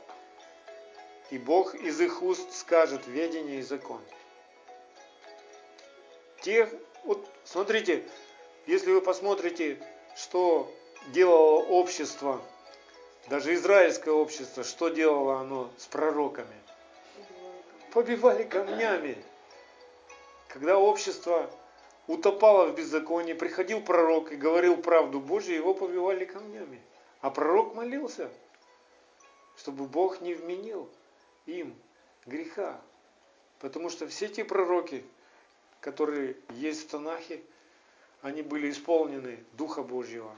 и 1.32 1.38
Бог 1.38 1.76
из 1.76 2.00
их 2.00 2.22
уст 2.22 2.54
скажет 2.54 3.08
ведение 3.08 3.60
и 3.60 3.64
закон. 3.64 4.02
Тех, 6.42 6.70
вот 7.04 7.26
смотрите, 7.44 8.04
если 8.68 8.92
вы 8.92 9.02
посмотрите, 9.02 9.82
что 10.16 10.72
делало 11.08 11.64
общество, 11.64 12.42
даже 13.30 13.54
израильское 13.56 14.12
общество, 14.12 14.64
что 14.64 14.90
делало 14.90 15.40
оно 15.40 15.72
с 15.78 15.86
пророками? 15.88 16.56
Побивали 17.92 18.44
камнями. 18.44 19.18
Когда 20.50 20.78
общество 20.78 21.50
утопало 22.08 22.68
в 22.68 22.76
беззаконии, 22.76 23.34
приходил 23.34 23.82
пророк 23.82 24.32
и 24.32 24.36
говорил 24.36 24.78
правду 24.78 25.20
Божию, 25.20 25.56
его 25.56 25.74
побивали 25.74 26.26
камнями. 26.26 26.82
А 27.22 27.30
пророк 27.30 27.74
молился, 27.74 28.30
чтобы 29.58 29.86
Бог 29.86 30.22
не 30.22 30.34
вменил 30.34 30.90
им 31.46 31.76
греха. 32.26 32.82
Потому 33.60 33.90
что 33.90 34.08
все 34.08 34.28
те 34.28 34.44
пророки, 34.44 35.04
которые 35.82 36.36
есть 36.50 36.88
в 36.88 36.90
Танахе, 36.90 37.42
они 38.22 38.42
были 38.42 38.70
исполнены 38.70 39.44
Духа 39.54 39.84
Божьего. 39.84 40.36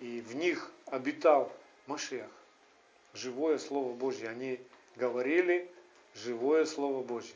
И 0.00 0.20
в 0.20 0.34
них 0.34 0.70
обитал 0.86 1.52
Машех. 1.86 2.30
Живое 3.14 3.58
Слово 3.58 3.92
Божье. 3.94 4.28
Они 4.28 4.60
говорили 4.96 5.70
живое 6.14 6.64
Слово 6.64 7.02
Божье 7.02 7.34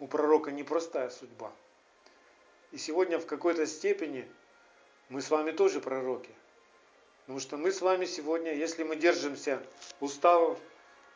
у 0.00 0.06
пророка 0.06 0.50
непростая 0.50 1.10
судьба. 1.10 1.52
И 2.72 2.78
сегодня 2.78 3.18
в 3.18 3.26
какой-то 3.26 3.66
степени 3.66 4.28
мы 5.08 5.20
с 5.20 5.30
вами 5.30 5.52
тоже 5.52 5.80
пророки. 5.80 6.30
Потому 7.20 7.38
что 7.38 7.56
мы 7.56 7.70
с 7.70 7.80
вами 7.80 8.06
сегодня, 8.06 8.54
если 8.54 8.82
мы 8.82 8.96
держимся 8.96 9.62
уставов 10.00 10.58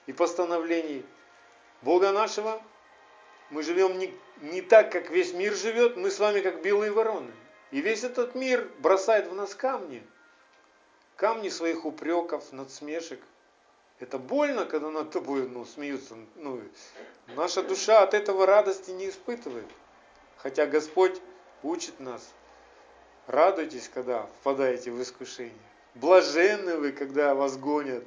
и 0.06 0.12
постановлений 0.12 1.04
Бога 1.82 2.12
нашего, 2.12 2.62
мы 3.50 3.62
живем 3.62 3.98
не, 3.98 4.14
не 4.40 4.62
так, 4.62 4.90
как 4.90 5.10
весь 5.10 5.32
мир 5.32 5.54
живет, 5.54 5.96
мы 5.96 6.10
с 6.10 6.18
вами 6.18 6.40
как 6.40 6.62
белые 6.62 6.92
вороны. 6.92 7.32
И 7.70 7.80
весь 7.80 8.04
этот 8.04 8.34
мир 8.34 8.70
бросает 8.78 9.26
в 9.26 9.34
нас 9.34 9.54
камни. 9.54 10.02
Камни 11.16 11.48
своих 11.48 11.84
упреков, 11.84 12.52
надсмешек– 12.52 13.20
это 14.00 14.18
больно, 14.18 14.66
когда 14.66 14.90
над 14.90 15.10
тобой 15.12 15.48
ну, 15.48 15.64
смеются. 15.64 16.16
Ну, 16.34 16.60
наша 17.36 17.62
душа 17.62 18.02
от 18.02 18.12
этого 18.12 18.44
радости 18.44 18.90
не 18.90 19.08
испытывает. 19.08 19.66
Хотя 20.36 20.66
Господь 20.66 21.20
учит 21.62 22.00
нас. 22.00 22.32
Радуйтесь, 23.26 23.88
когда 23.88 24.26
впадаете 24.40 24.90
в 24.90 25.00
искушение. 25.00 25.54
Блаженны 25.94 26.76
вы, 26.76 26.92
когда 26.92 27.34
вас 27.34 27.56
гонят 27.56 28.04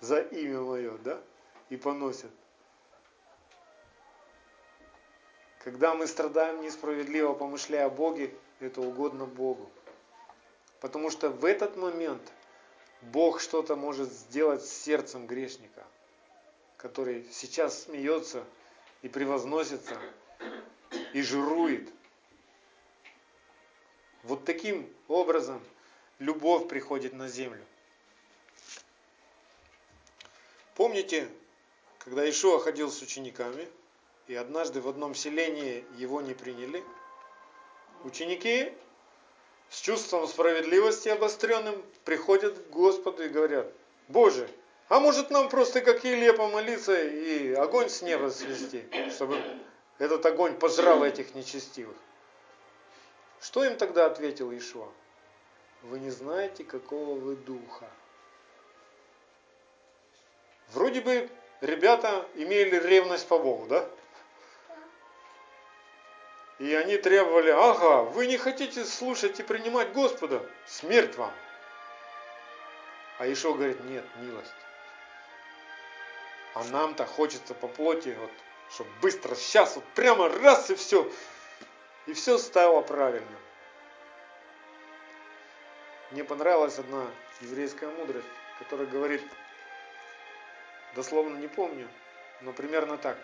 за 0.00 0.20
имя 0.20 0.60
мое, 0.60 0.96
да? 0.98 1.20
И 1.70 1.76
поносят. 1.76 2.30
Когда 5.60 5.94
мы 5.94 6.06
страдаем 6.06 6.62
несправедливо, 6.62 7.34
помышляя 7.34 7.86
о 7.86 7.90
Боге, 7.90 8.34
это 8.60 8.80
угодно 8.80 9.26
Богу. 9.26 9.70
Потому 10.80 11.10
что 11.10 11.28
в 11.30 11.44
этот 11.44 11.76
момент 11.76 12.22
Бог 13.02 13.40
что-то 13.40 13.76
может 13.76 14.10
сделать 14.10 14.64
с 14.64 14.72
сердцем 14.72 15.26
грешника, 15.26 15.84
который 16.76 17.26
сейчас 17.32 17.82
смеется 17.84 18.44
и 19.02 19.08
превозносится, 19.08 20.00
и 21.12 21.22
жирует. 21.22 21.88
Вот 24.22 24.44
таким 24.44 24.88
образом 25.08 25.60
любовь 26.18 26.68
приходит 26.68 27.12
на 27.12 27.28
землю. 27.28 27.64
Помните, 30.78 31.28
когда 31.98 32.30
Ишуа 32.30 32.60
ходил 32.60 32.88
с 32.88 33.02
учениками, 33.02 33.68
и 34.28 34.36
однажды 34.36 34.80
в 34.80 34.86
одном 34.86 35.12
селении 35.12 35.84
его 35.96 36.20
не 36.20 36.34
приняли, 36.34 36.84
ученики 38.04 38.72
с 39.70 39.80
чувством 39.80 40.28
справедливости 40.28 41.08
обостренным 41.08 41.84
приходят 42.04 42.56
к 42.56 42.70
Господу 42.70 43.24
и 43.24 43.28
говорят, 43.28 43.66
Боже, 44.06 44.48
а 44.88 45.00
может 45.00 45.30
нам 45.30 45.48
просто 45.48 45.80
как 45.80 46.04
Илья 46.06 46.32
помолиться 46.32 46.96
и 46.96 47.52
огонь 47.54 47.90
с 47.90 48.00
неба 48.00 48.28
свести, 48.28 48.84
чтобы 49.10 49.42
этот 49.98 50.24
огонь 50.26 50.54
пожрал 50.54 51.02
этих 51.02 51.34
нечестивых? 51.34 51.96
Что 53.40 53.64
им 53.64 53.76
тогда 53.78 54.06
ответил 54.06 54.56
Ишуа? 54.56 54.88
Вы 55.82 55.98
не 55.98 56.10
знаете, 56.10 56.62
какого 56.62 57.18
вы 57.18 57.34
духа. 57.34 57.90
Вроде 60.72 61.00
бы 61.00 61.30
ребята 61.60 62.26
имели 62.34 62.76
ревность 62.76 63.26
по 63.26 63.38
Богу, 63.38 63.66
да? 63.66 63.88
И 66.58 66.74
они 66.74 66.96
требовали, 66.96 67.50
ага, 67.50 68.02
вы 68.02 68.26
не 68.26 68.36
хотите 68.36 68.84
слушать 68.84 69.38
и 69.38 69.44
принимать 69.44 69.92
Господа, 69.92 70.44
смерть 70.66 71.16
вам. 71.16 71.32
А 73.18 73.32
Ишо 73.32 73.54
говорит, 73.54 73.82
нет, 73.84 74.04
милость. 74.16 74.50
А 76.54 76.64
нам-то 76.64 77.06
хочется 77.06 77.54
по 77.54 77.68
плоти, 77.68 78.16
вот, 78.18 78.30
чтобы 78.70 78.90
быстро, 79.00 79.36
сейчас, 79.36 79.76
вот 79.76 79.84
прямо 79.94 80.28
раз 80.28 80.70
и 80.70 80.74
все. 80.74 81.10
И 82.06 82.12
все 82.12 82.38
стало 82.38 82.80
правильным. 82.80 83.38
Мне 86.10 86.24
понравилась 86.24 86.78
одна 86.78 87.06
еврейская 87.40 87.88
мудрость, 87.90 88.26
которая 88.58 88.86
говорит, 88.86 89.22
дословно 90.94 91.36
не 91.36 91.48
помню, 91.48 91.88
но 92.40 92.52
примерно 92.52 92.98
так, 92.98 93.16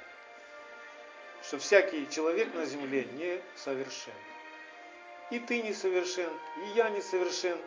что 1.42 1.58
всякий 1.58 2.08
человек 2.10 2.54
на 2.54 2.64
земле 2.64 3.04
не 3.04 3.40
совершен. 3.56 4.12
И 5.30 5.38
ты 5.38 5.62
не 5.62 5.72
совершен, 5.72 6.30
и 6.64 6.76
я 6.76 6.90
не 6.90 7.00
совершен, 7.00 7.58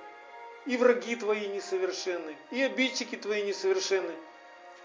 и 0.66 0.78
враги 0.78 1.16
твои 1.16 1.48
несовершенны, 1.48 2.36
и 2.52 2.62
обидчики 2.62 3.16
твои 3.16 3.44
несовершенны. 3.44 4.14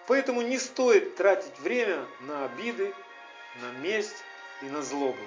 Поэтому 0.06 0.42
не 0.42 0.58
стоит 0.58 1.16
тратить 1.16 1.58
время 1.58 2.06
на 2.20 2.46
обиды, 2.46 2.94
на 3.60 3.70
месть 3.80 4.24
и 4.62 4.66
на 4.66 4.82
злобу. 4.82 5.24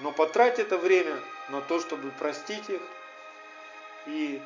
Но 0.00 0.12
потрать 0.12 0.58
это 0.58 0.76
время 0.76 1.16
на 1.48 1.60
то, 1.60 1.80
чтобы 1.80 2.10
простить 2.12 2.68
их 2.68 2.82
и 4.06 4.42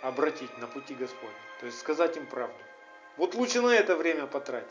обратить 0.00 0.56
на 0.58 0.66
пути 0.66 0.94
Господня. 0.94 1.36
То 1.60 1.66
есть 1.66 1.78
сказать 1.78 2.16
им 2.16 2.26
правду. 2.26 2.58
Вот 3.16 3.34
лучше 3.34 3.60
на 3.60 3.74
это 3.74 3.96
время 3.96 4.26
потратить. 4.26 4.70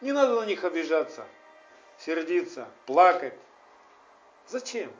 Не 0.00 0.12
надо 0.12 0.40
на 0.40 0.46
них 0.46 0.64
обижаться, 0.64 1.26
сердиться, 1.98 2.68
плакать. 2.86 3.38
Зачем? 4.46 4.92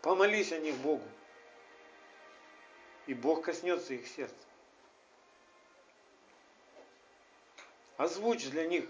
Помолись 0.00 0.52
о 0.52 0.58
них 0.58 0.76
Богу. 0.76 1.06
И 3.06 3.14
Бог 3.14 3.44
коснется 3.44 3.94
их 3.94 4.06
сердца. 4.06 4.34
Озвучь 7.96 8.48
для 8.50 8.66
них, 8.66 8.88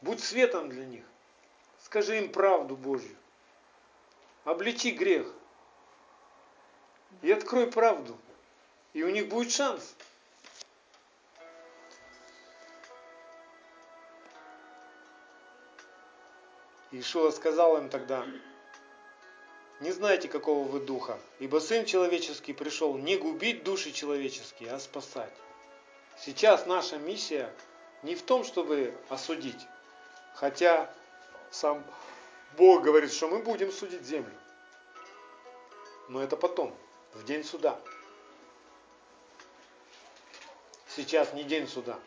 будь 0.00 0.22
светом 0.22 0.68
для 0.68 0.84
них. 0.84 1.04
Скажи 1.80 2.18
им 2.18 2.32
правду 2.32 2.76
Божью. 2.76 3.16
Обличи 4.44 4.92
грех. 4.92 5.26
И 7.22 7.30
открой 7.32 7.70
правду. 7.70 8.18
И 8.92 9.02
у 9.02 9.10
них 9.10 9.28
будет 9.28 9.52
шанс. 9.52 9.94
Ишуа 16.92 17.30
сказал 17.30 17.78
им 17.78 17.88
тогда, 17.88 18.24
не 19.80 19.92
знаете, 19.92 20.28
какого 20.28 20.66
вы 20.66 20.80
духа, 20.80 21.18
ибо 21.38 21.58
Сын 21.58 21.84
Человеческий 21.84 22.52
пришел 22.52 22.96
не 22.96 23.16
губить 23.16 23.64
души 23.64 23.92
человеческие, 23.92 24.70
а 24.72 24.78
спасать. 24.78 25.32
Сейчас 26.18 26.64
наша 26.66 26.96
миссия 26.96 27.52
не 28.02 28.14
в 28.14 28.22
том, 28.22 28.44
чтобы 28.44 28.94
осудить, 29.08 29.66
хотя 30.34 30.90
сам 31.50 31.84
Бог 32.56 32.82
говорит, 32.82 33.12
что 33.12 33.28
мы 33.28 33.40
будем 33.40 33.70
судить 33.70 34.02
землю. 34.02 34.32
Но 36.08 36.22
это 36.22 36.36
потом, 36.36 36.74
в 37.12 37.24
день 37.24 37.44
суда. 37.44 37.78
Сейчас 40.88 41.34
не 41.34 41.42
день 41.42 41.68
суда. 41.68 41.98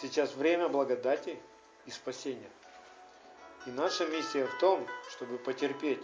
Сейчас 0.00 0.34
время 0.34 0.68
благодати 0.68 1.38
и 1.86 1.90
спасения. 1.90 2.50
И 3.64 3.70
наша 3.70 4.06
миссия 4.06 4.46
в 4.46 4.58
том, 4.58 4.86
чтобы 5.10 5.38
потерпеть, 5.38 6.02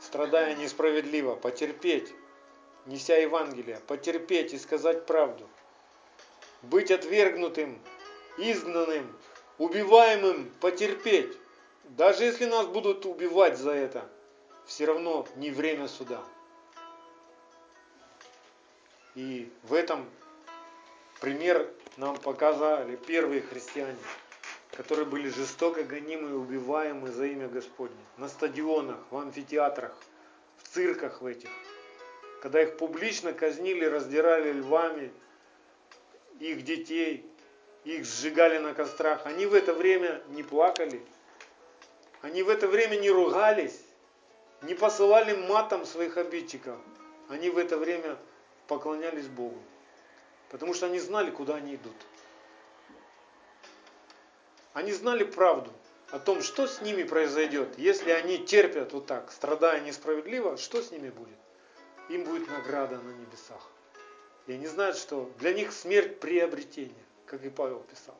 страдая 0.00 0.56
несправедливо, 0.56 1.36
потерпеть, 1.36 2.12
неся 2.86 3.16
Евангелие, 3.16 3.80
потерпеть 3.86 4.52
и 4.52 4.58
сказать 4.58 5.06
правду. 5.06 5.48
Быть 6.62 6.90
отвергнутым, 6.90 7.80
изгнанным, 8.38 9.16
убиваемым, 9.58 10.50
потерпеть. 10.60 11.36
Даже 11.84 12.24
если 12.24 12.46
нас 12.46 12.66
будут 12.66 13.06
убивать 13.06 13.56
за 13.56 13.70
это, 13.70 14.08
все 14.64 14.86
равно 14.86 15.28
не 15.36 15.50
время 15.50 15.86
суда. 15.86 16.24
И 19.14 19.50
в 19.62 19.72
этом 19.72 20.10
пример 21.20 21.72
нам 21.96 22.16
показали 22.16 22.96
первые 22.96 23.42
христиане 23.42 23.96
которые 24.76 25.06
были 25.06 25.30
жестоко 25.30 25.82
гонимы 25.82 26.30
и 26.30 26.34
убиваемы 26.34 27.10
за 27.10 27.26
имя 27.26 27.48
Господне. 27.48 27.96
На 28.18 28.28
стадионах, 28.28 28.98
в 29.10 29.16
амфитеатрах, 29.16 29.96
в 30.62 30.68
цирках 30.68 31.22
в 31.22 31.26
этих. 31.26 31.48
Когда 32.42 32.62
их 32.62 32.76
публично 32.76 33.32
казнили, 33.32 33.86
раздирали 33.86 34.52
львами, 34.52 35.10
их 36.40 36.62
детей, 36.62 37.24
их 37.84 38.04
сжигали 38.04 38.58
на 38.58 38.74
кострах. 38.74 39.24
Они 39.24 39.46
в 39.46 39.54
это 39.54 39.72
время 39.72 40.22
не 40.28 40.42
плакали, 40.42 41.00
они 42.20 42.42
в 42.42 42.50
это 42.50 42.68
время 42.68 42.96
не 42.96 43.10
ругались, 43.10 43.80
не 44.60 44.74
посылали 44.74 45.34
матом 45.48 45.86
своих 45.86 46.18
обидчиков. 46.18 46.76
Они 47.30 47.48
в 47.48 47.56
это 47.56 47.78
время 47.78 48.18
поклонялись 48.68 49.26
Богу, 49.26 49.58
потому 50.50 50.74
что 50.74 50.86
они 50.86 50.98
знали, 50.98 51.30
куда 51.30 51.54
они 51.54 51.76
идут. 51.76 51.94
Они 54.76 54.92
знали 54.92 55.24
правду 55.24 55.72
о 56.10 56.18
том, 56.18 56.42
что 56.42 56.66
с 56.66 56.82
ними 56.82 57.02
произойдет, 57.02 57.78
если 57.78 58.10
они 58.10 58.36
терпят 58.36 58.92
вот 58.92 59.06
так, 59.06 59.32
страдая 59.32 59.80
несправедливо, 59.80 60.58
что 60.58 60.82
с 60.82 60.90
ними 60.90 61.08
будет? 61.08 61.38
Им 62.10 62.24
будет 62.24 62.46
награда 62.46 62.98
на 62.98 63.08
небесах. 63.08 63.70
И 64.46 64.52
они 64.52 64.66
знают, 64.66 64.98
что 64.98 65.30
для 65.38 65.54
них 65.54 65.72
смерть 65.72 66.20
приобретение, 66.20 67.06
как 67.24 67.42
и 67.46 67.48
Павел 67.48 67.80
писал. 67.90 68.14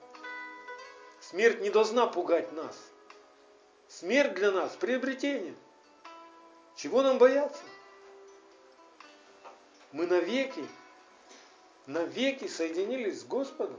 Смерть 1.21 1.61
не 1.61 1.69
должна 1.69 2.07
пугать 2.07 2.51
нас. 2.55 2.75
Смерть 3.87 4.33
для 4.33 4.51
нас 4.51 4.75
приобретение. 4.77 5.55
Чего 6.75 7.03
нам 7.03 7.19
бояться? 7.19 7.63
Мы 9.93 10.07
навеки, 10.07 10.67
навеки 11.85 12.49
соединились 12.49 13.21
с 13.21 13.25
Господом. 13.25 13.79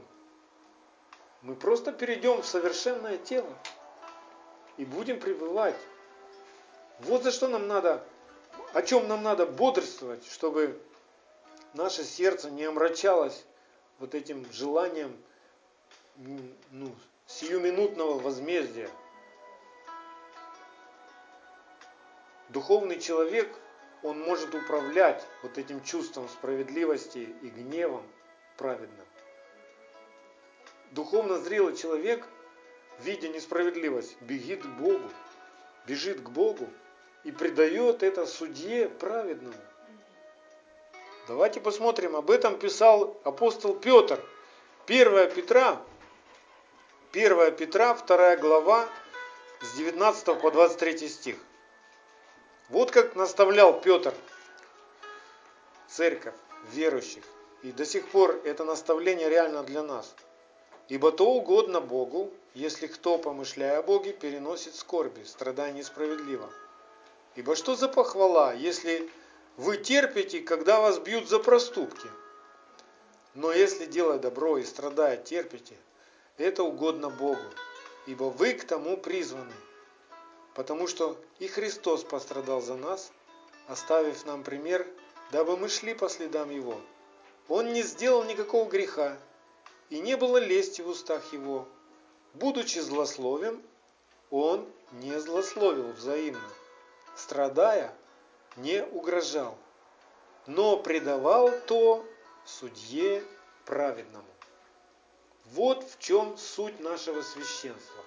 Мы 1.42 1.54
просто 1.54 1.92
перейдем 1.92 2.42
в 2.42 2.46
совершенное 2.46 3.16
тело 3.16 3.52
и 4.76 4.84
будем 4.84 5.20
пребывать. 5.20 5.76
Вот 7.00 7.22
за 7.22 7.30
что 7.30 7.46
нам 7.46 7.68
надо, 7.68 8.04
о 8.72 8.82
чем 8.82 9.06
нам 9.06 9.22
надо 9.22 9.46
бодрствовать, 9.46 10.26
чтобы 10.26 10.80
наше 11.74 12.02
сердце 12.02 12.50
не 12.50 12.64
омрачалось 12.64 13.44
вот 14.00 14.14
этим 14.14 14.50
желанием 14.52 15.16
ну, 16.16 16.92
сиюминутного 17.26 18.18
возмездия. 18.18 18.90
Духовный 22.48 22.98
человек, 22.98 23.48
он 24.02 24.20
может 24.20 24.54
управлять 24.54 25.24
вот 25.42 25.58
этим 25.58 25.84
чувством 25.84 26.28
справедливости 26.28 27.18
и 27.42 27.48
гневом 27.48 28.02
праведным 28.56 29.07
духовно 30.92 31.38
зрелый 31.38 31.76
человек 31.76 32.26
видя 33.00 33.28
несправедливость, 33.28 34.20
бегит 34.20 34.62
к 34.62 34.66
Богу, 34.66 35.08
бежит 35.86 36.20
к 36.20 36.28
Богу 36.28 36.68
и 37.24 37.32
предает 37.32 38.02
это 38.02 38.26
судье 38.26 38.88
праведному. 38.88 39.56
Давайте 41.26 41.60
посмотрим, 41.60 42.16
об 42.16 42.30
этом 42.30 42.58
писал 42.58 43.20
апостол 43.24 43.74
Петр. 43.74 44.22
1 44.86 45.30
Петра, 45.32 45.82
1 47.12 47.56
Петра, 47.56 47.94
2 47.94 48.36
глава, 48.36 48.88
с 49.60 49.76
19 49.76 50.40
по 50.40 50.50
23 50.50 51.08
стих. 51.08 51.36
Вот 52.70 52.90
как 52.90 53.14
наставлял 53.14 53.78
Петр 53.80 54.14
церковь 55.88 56.34
верующих. 56.72 57.24
И 57.62 57.72
до 57.72 57.84
сих 57.84 58.06
пор 58.08 58.40
это 58.44 58.64
наставление 58.64 59.28
реально 59.28 59.62
для 59.62 59.82
нас. 59.82 60.14
Ибо 60.88 61.12
то 61.12 61.30
угодно 61.30 61.80
Богу, 61.80 62.32
если 62.54 62.86
кто, 62.86 63.18
помышляя 63.18 63.80
о 63.80 63.82
Боге, 63.82 64.12
переносит 64.12 64.74
скорби, 64.74 65.22
страдания 65.24 65.80
несправедливо. 65.80 66.50
Ибо 67.36 67.54
что 67.56 67.76
за 67.76 67.88
похвала, 67.88 68.54
если 68.54 69.10
вы 69.58 69.76
терпите, 69.76 70.40
когда 70.40 70.80
вас 70.80 70.98
бьют 70.98 71.28
за 71.28 71.40
проступки? 71.40 72.08
Но 73.34 73.52
если 73.52 73.84
делая 73.84 74.18
добро 74.18 74.56
и 74.56 74.64
страдая 74.64 75.18
терпите, 75.18 75.76
это 76.38 76.62
угодно 76.62 77.10
Богу, 77.10 77.42
ибо 78.06 78.24
вы 78.24 78.54
к 78.54 78.64
тому 78.64 78.96
призваны. 78.96 79.52
Потому 80.54 80.86
что 80.86 81.16
и 81.38 81.48
Христос 81.48 82.02
пострадал 82.02 82.62
за 82.62 82.76
нас, 82.76 83.12
оставив 83.66 84.24
нам 84.24 84.42
пример, 84.42 84.86
дабы 85.32 85.56
мы 85.56 85.68
шли 85.68 85.94
по 85.94 86.08
следам 86.08 86.50
Его. 86.50 86.80
Он 87.48 87.72
не 87.72 87.82
сделал 87.82 88.24
никакого 88.24 88.68
греха, 88.68 89.18
и 89.90 90.00
не 90.00 90.16
было 90.16 90.36
лести 90.38 90.82
в 90.82 90.88
устах 90.88 91.32
его. 91.32 91.66
Будучи 92.34 92.78
злословен, 92.78 93.62
он 94.30 94.68
не 94.92 95.18
злословил 95.18 95.92
взаимно, 95.92 96.48
страдая, 97.16 97.92
не 98.56 98.84
угрожал, 98.84 99.56
но 100.46 100.76
предавал 100.76 101.50
то 101.66 102.04
судье 102.44 103.24
праведному. 103.64 104.24
Вот 105.52 105.84
в 105.84 105.98
чем 105.98 106.36
суть 106.36 106.78
нашего 106.80 107.22
священства. 107.22 108.04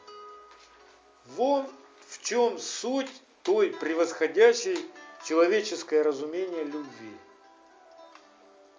Вот 1.26 1.70
в 2.08 2.22
чем 2.22 2.60
суть 2.60 3.12
той 3.44 3.72
превосходящей 3.72 4.78
человеческое 5.26 6.04
разумение 6.04 6.64
любви. 6.64 7.18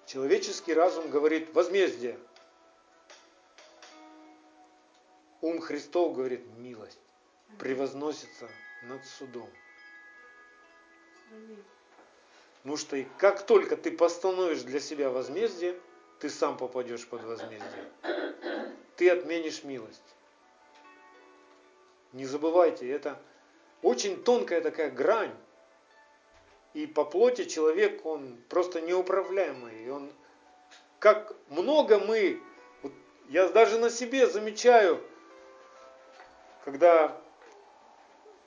Человеческий 0.07 0.75
разум 0.75 1.09
говорит 1.09 1.55
возмездие. 1.55 2.19
Ум 5.43 5.61
Христов 5.61 6.15
говорит 6.15 6.47
милость. 6.57 7.01
Превозносится 7.59 8.49
над 8.85 9.05
судом. 9.05 9.51
Ну 12.65 12.77
что 12.77 12.97
и 12.97 13.05
как 13.19 13.45
только 13.45 13.77
ты 13.77 13.91
постановишь 13.91 14.63
для 14.63 14.79
себя 14.79 15.11
возмездие, 15.11 15.79
ты 16.21 16.31
сам 16.31 16.57
попадешь 16.57 17.07
под 17.09 17.25
возмездие. 17.25 17.91
Ты 18.97 19.11
отменишь 19.11 19.65
милость. 19.65 20.01
Не 22.13 22.25
забывайте, 22.25 22.89
это 22.89 23.21
очень 23.83 24.23
тонкая 24.23 24.61
такая 24.61 24.93
грань. 24.93 25.35
И 26.73 26.87
по 26.87 27.05
плоти 27.05 27.47
человек, 27.47 28.07
он 28.07 28.39
просто 28.49 28.81
неуправляемый. 28.81 29.85
И 29.85 29.89
он, 29.89 30.13
как 31.01 31.35
много 31.49 31.99
мы, 31.99 32.41
вот 32.83 32.93
я 33.29 33.49
даже 33.49 33.79
на 33.79 33.91
себе 33.91 34.29
замечаю, 34.29 35.03
когда 36.65 37.17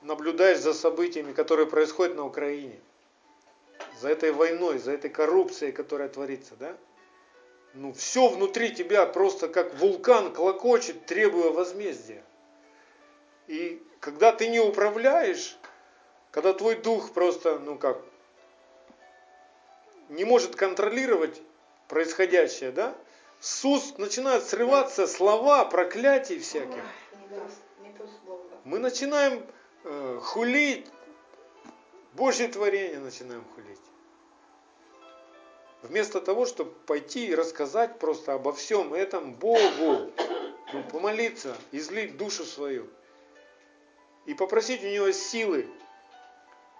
наблюдаешь 0.01 0.59
за 0.59 0.73
событиями, 0.73 1.33
которые 1.33 1.67
происходят 1.67 2.15
на 2.15 2.25
Украине, 2.25 2.79
за 3.99 4.09
этой 4.09 4.31
войной, 4.31 4.77
за 4.77 4.91
этой 4.91 5.09
коррупцией, 5.09 5.71
которая 5.71 6.09
творится, 6.09 6.55
да? 6.55 6.75
Ну, 7.73 7.91
все 7.93 8.29
внутри 8.29 8.73
тебя 8.73 9.05
просто 9.05 9.49
как 9.49 9.75
вулкан 9.75 10.33
клокочет, 10.33 11.05
требуя 11.05 11.51
возмездия. 11.51 12.23
И 13.47 13.83
когда 13.99 14.31
ты 14.31 14.47
не 14.47 14.59
управляешь, 14.59 15.57
когда 16.31 16.53
твой 16.53 16.75
дух 16.75 17.11
просто, 17.13 17.59
ну 17.59 17.77
как, 17.77 18.01
не 20.09 20.23
может 20.23 20.55
контролировать 20.55 21.41
происходящее, 21.89 22.71
да? 22.71 22.95
С 23.41 23.65
уст 23.65 23.97
начинают 23.97 24.45
срываться 24.45 25.07
слова, 25.07 25.65
проклятий 25.65 26.39
всяких. 26.39 26.83
Мы 28.65 28.79
начинаем 28.79 29.45
э, 29.83 30.19
хулить, 30.23 30.87
Божье 32.13 32.47
творение 32.47 32.99
начинаем 32.99 33.45
хулить. 33.53 33.79
Вместо 35.83 36.19
того, 36.19 36.47
чтобы 36.47 36.71
пойти 36.87 37.27
и 37.27 37.35
рассказать 37.35 37.99
просто 37.99 38.33
обо 38.33 38.51
всем 38.53 38.95
этом 38.95 39.33
Богу, 39.33 40.11
ну, 40.73 40.83
помолиться, 40.91 41.55
излить 41.71 42.17
душу 42.17 42.43
свою 42.43 42.89
и 44.25 44.33
попросить 44.33 44.83
у 44.83 44.87
него 44.87 45.11
силы 45.11 45.67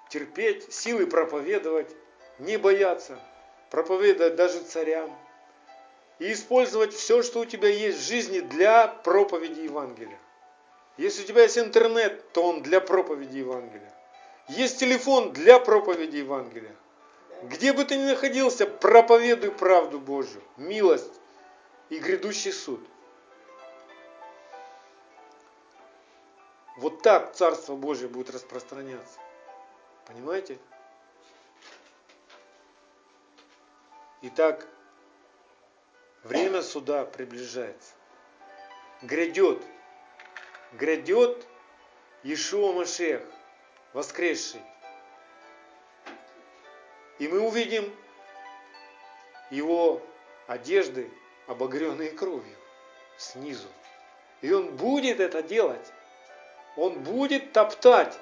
терпеть, 0.10 0.74
силы 0.74 1.06
проповедовать, 1.06 1.96
не 2.40 2.58
бояться, 2.58 3.20
проповедовать 3.70 4.36
даже 4.36 4.62
царям 4.62 5.16
и 6.18 6.34
использовать 6.34 6.94
все, 6.94 7.22
что 7.22 7.42
у 7.42 7.46
тебя 7.46 7.70
есть 7.70 8.00
в 8.00 8.08
жизни 8.08 8.40
для 8.40 8.88
проповеди 8.88 9.62
Евангелия. 9.62 10.20
Если 10.98 11.24
у 11.24 11.26
тебя 11.26 11.44
есть 11.44 11.58
интернет, 11.58 12.32
то 12.32 12.44
он 12.44 12.62
для 12.62 12.80
проповеди 12.80 13.38
Евангелия. 13.38 13.94
Есть 14.48 14.80
телефон 14.80 15.34
для 15.34 15.60
проповеди 15.60 16.18
Евангелия. 16.18 16.76
Где 17.44 17.74
бы 17.74 17.84
ты 17.84 17.98
ни 17.98 18.06
находился, 18.06 18.66
проповедуй 18.66 19.52
правду 19.52 20.00
Божью, 20.00 20.42
милость 20.58 21.20
и 21.90 22.00
грядущий 22.00 22.54
суд. 22.54 22.80
Вот 26.78 27.02
так 27.02 27.34
Царство 27.34 27.76
Божье 27.76 28.08
будет 28.08 28.30
распространяться. 28.30 29.20
Понимаете? 30.08 30.58
Итак, 34.22 34.68
время 36.24 36.62
суда 36.62 37.06
приближается. 37.06 37.94
Грядет. 39.02 39.62
Грядет 40.78 41.48
Иешуа 42.24 42.74
Машех, 42.74 43.22
воскресший. 43.94 44.62
И 47.18 47.30
мы 47.30 47.40
увидим 47.40 47.96
его 49.52 50.02
одежды, 50.48 51.10
обогренные 51.48 52.12
кровью, 52.12 52.58
снизу. 53.18 53.70
И 54.42 54.52
он 54.52 54.76
будет 54.76 55.22
это 55.22 55.42
делать. 55.42 55.94
Он 56.76 57.02
будет 57.04 57.54
топтать. 57.54 58.20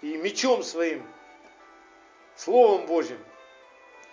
И 0.00 0.16
мечом 0.16 0.62
своим, 0.62 1.06
Словом 2.34 2.86
Божьим, 2.86 3.22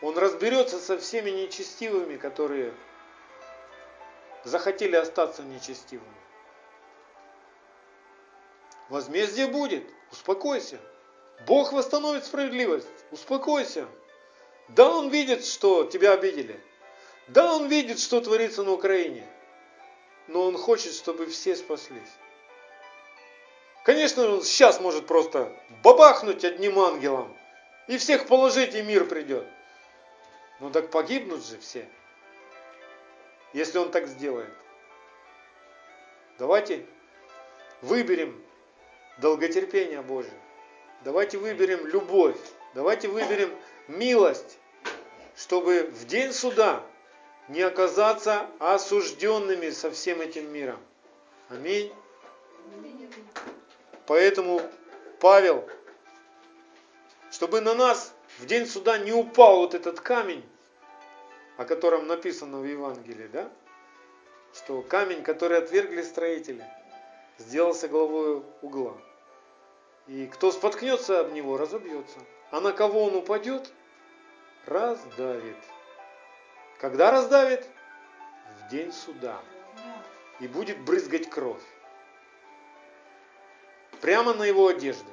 он 0.01 0.17
разберется 0.17 0.77
со 0.79 0.97
всеми 0.97 1.29
нечестивыми, 1.29 2.17
которые 2.17 2.73
захотели 4.43 4.97
остаться 4.97 5.41
нечестивыми. 5.43 6.22
Возмездие 8.93 9.47
будет, 9.47 9.83
успокойся. 10.11 10.79
Бог 11.47 11.73
восстановит 11.73 12.25
справедливость, 12.25 12.87
успокойся. 13.09 13.87
Да, 14.67 14.87
Он 14.87 15.09
видит, 15.09 15.43
что 15.43 15.85
тебя 15.85 16.11
обидели. 16.11 16.61
Да, 17.27 17.55
Он 17.55 17.67
видит, 17.69 17.97
что 17.97 18.21
творится 18.21 18.61
на 18.61 18.71
Украине. 18.71 19.27
Но 20.27 20.43
Он 20.43 20.59
хочет, 20.59 20.93
чтобы 20.93 21.25
все 21.25 21.55
спаслись. 21.55 22.11
Конечно, 23.83 24.27
Он 24.27 24.43
сейчас 24.43 24.79
может 24.79 25.07
просто 25.07 25.51
бабахнуть 25.81 26.45
одним 26.45 26.77
ангелом 26.77 27.35
и 27.87 27.97
всех 27.97 28.27
положить, 28.27 28.75
и 28.75 28.83
мир 28.83 29.05
придет. 29.05 29.47
Ну 30.59 30.69
так 30.69 30.91
погибнут 30.91 31.43
же 31.43 31.57
все, 31.57 31.89
если 33.53 33.79
он 33.79 33.89
так 33.89 34.05
сделает. 34.05 34.53
Давайте 36.37 36.85
выберем 37.81 38.42
долготерпение 39.17 40.01
Божие. 40.01 40.33
Давайте 41.03 41.37
выберем 41.37 41.85
любовь. 41.87 42.37
Давайте 42.73 43.07
выберем 43.07 43.53
милость, 43.87 44.57
чтобы 45.35 45.83
в 45.83 46.05
день 46.05 46.31
суда 46.31 46.83
не 47.47 47.61
оказаться 47.61 48.47
осужденными 48.59 49.69
со 49.69 49.91
всем 49.91 50.21
этим 50.21 50.51
миром. 50.51 50.79
Аминь. 51.49 51.93
Поэтому 54.07 54.61
Павел, 55.19 55.67
чтобы 57.31 57.61
на 57.61 57.73
нас 57.73 58.13
в 58.39 58.45
день 58.45 58.65
суда 58.65 58.97
не 58.97 59.11
упал 59.11 59.57
вот 59.57 59.75
этот 59.75 59.99
камень, 59.99 60.43
о 61.57 61.65
котором 61.65 62.07
написано 62.07 62.59
в 62.59 62.65
Евангелии, 62.65 63.27
да? 63.27 63.49
что 64.53 64.81
камень, 64.81 65.23
который 65.23 65.57
отвергли 65.57 66.01
строители, 66.01 66.63
сделался 67.37 67.87
главой 67.87 68.43
угла. 68.61 68.97
И 70.07 70.27
кто 70.27 70.51
споткнется 70.51 71.21
об 71.21 71.31
него, 71.31 71.57
разобьется. 71.57 72.19
А 72.51 72.59
на 72.59 72.71
кого 72.71 73.03
он 73.03 73.15
упадет, 73.15 73.71
раздавит. 74.65 75.57
Когда 76.79 77.11
раздавит? 77.11 77.67
В 78.59 78.69
день 78.69 78.91
суда. 78.91 79.41
И 80.39 80.47
будет 80.47 80.79
брызгать 80.81 81.29
кровь. 81.29 81.63
Прямо 84.01 84.33
на 84.33 84.43
его 84.43 84.67
одежды. 84.67 85.11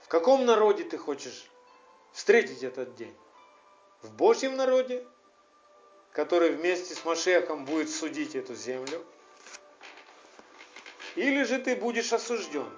В 0.00 0.08
каком 0.08 0.44
народе 0.44 0.84
ты 0.84 0.98
хочешь 0.98 1.48
встретить 2.12 2.62
этот 2.62 2.94
день? 2.96 3.16
В 4.02 4.12
Божьем 4.12 4.56
народе, 4.56 5.06
который 6.16 6.48
вместе 6.48 6.94
с 6.94 7.04
Машехом 7.04 7.66
будет 7.66 7.90
судить 7.90 8.34
эту 8.34 8.54
землю? 8.54 9.04
Или 11.14 11.42
же 11.42 11.58
ты 11.58 11.76
будешь 11.76 12.10
осужден? 12.10 12.70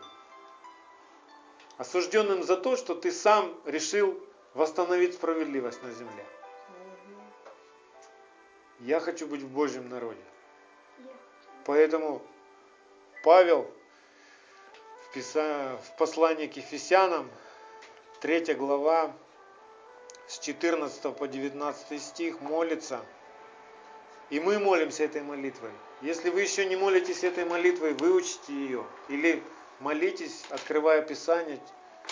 Осужденным 1.76 2.42
за 2.42 2.56
то, 2.56 2.76
что 2.76 2.96
ты 2.96 3.12
сам 3.12 3.56
решил 3.64 4.20
восстановить 4.54 5.14
справедливость 5.14 5.80
на 5.84 5.92
земле. 5.92 6.26
Я 8.80 8.98
хочу 8.98 9.28
быть 9.28 9.42
в 9.42 9.48
Божьем 9.48 9.88
народе. 9.88 10.20
Поэтому 11.64 12.20
Павел 13.22 13.70
в 15.14 15.96
послании 15.96 16.48
к 16.48 16.56
Ефесянам, 16.56 17.30
3 18.20 18.54
глава, 18.54 19.12
с 20.26 20.40
14 20.40 21.16
по 21.16 21.28
19 21.28 22.02
стих 22.02 22.40
молится. 22.40 23.00
И 24.30 24.40
мы 24.40 24.58
молимся 24.58 25.04
этой 25.04 25.22
молитвой. 25.22 25.70
Если 26.02 26.30
вы 26.30 26.42
еще 26.42 26.66
не 26.66 26.76
молитесь 26.76 27.24
этой 27.24 27.44
молитвой, 27.44 27.94
выучите 27.94 28.52
ее. 28.52 28.86
Или 29.08 29.42
молитесь, 29.80 30.44
открывая 30.50 31.02
Писание. 31.02 31.60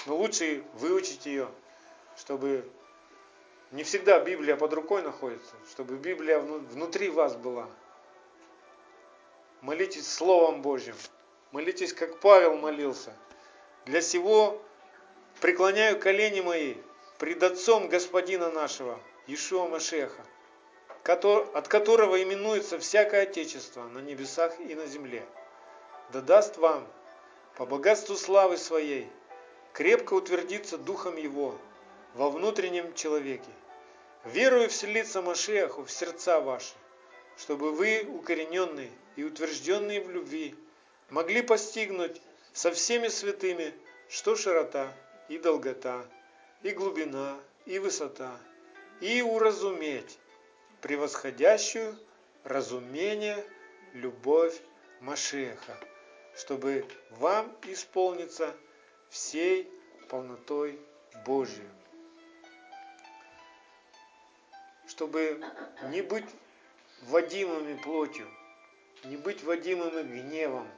Но 0.06 0.16
лучше 0.16 0.64
выучить 0.74 1.26
ее, 1.26 1.48
чтобы 2.16 2.68
не 3.72 3.82
всегда 3.82 4.20
Библия 4.20 4.56
под 4.56 4.72
рукой 4.72 5.02
находится, 5.02 5.54
чтобы 5.70 5.96
Библия 5.96 6.38
внутри 6.38 7.10
вас 7.10 7.36
была. 7.36 7.68
Молитесь 9.60 10.10
Словом 10.10 10.62
Божьим. 10.62 10.94
Молитесь, 11.52 11.92
как 11.92 12.20
Павел 12.20 12.56
молился. 12.56 13.12
Для 13.84 14.00
сего 14.00 14.62
преклоняю 15.40 15.98
колени 15.98 16.40
мои 16.40 16.74
пред 17.18 17.42
Отцом 17.42 17.88
Господина 17.88 18.50
нашего, 18.50 19.00
Ишуа 19.26 19.68
Машеха, 19.68 20.24
от 21.08 21.68
которого 21.68 22.20
именуется 22.20 22.78
всякое 22.78 23.22
Отечество 23.22 23.84
на 23.84 24.00
небесах 24.00 24.58
и 24.60 24.74
на 24.74 24.86
земле. 24.86 25.24
Да 26.12 26.20
даст 26.20 26.56
вам, 26.56 26.86
по 27.56 27.64
богатству 27.64 28.16
славы 28.16 28.56
своей, 28.56 29.08
крепко 29.72 30.14
утвердиться 30.14 30.78
Духом 30.78 31.16
Его 31.16 31.56
во 32.14 32.30
внутреннем 32.30 32.92
человеке, 32.94 33.50
верую 34.24 34.68
вселиться 34.68 35.22
Машеху 35.22 35.84
в 35.84 35.90
сердца 35.90 36.40
ваши, 36.40 36.74
чтобы 37.36 37.70
вы, 37.70 38.04
укорененные 38.08 38.90
и 39.14 39.22
утвержденные 39.22 40.00
в 40.00 40.10
любви, 40.10 40.56
могли 41.10 41.42
постигнуть 41.42 42.20
со 42.52 42.72
всеми 42.72 43.08
святыми, 43.08 43.72
что 44.08 44.34
широта 44.34 44.92
и 45.28 45.38
долгота, 45.38 46.04
и 46.62 46.70
глубина, 46.70 47.36
и 47.64 47.78
высота, 47.78 48.36
и 49.00 49.22
уразуметь 49.22 50.18
превосходящую 50.86 51.98
разумение, 52.44 53.44
любовь 53.92 54.56
Машеха, 55.00 55.76
чтобы 56.36 56.86
вам 57.10 57.52
исполниться 57.64 58.54
всей 59.10 59.68
полнотой 60.08 60.78
Божией. 61.24 61.66
Чтобы 64.86 65.44
не 65.90 66.02
быть 66.02 66.28
водимыми 67.02 67.76
плотью, 67.82 68.28
не 69.02 69.16
быть 69.16 69.42
водимыми 69.42 70.20
гневом, 70.20 70.68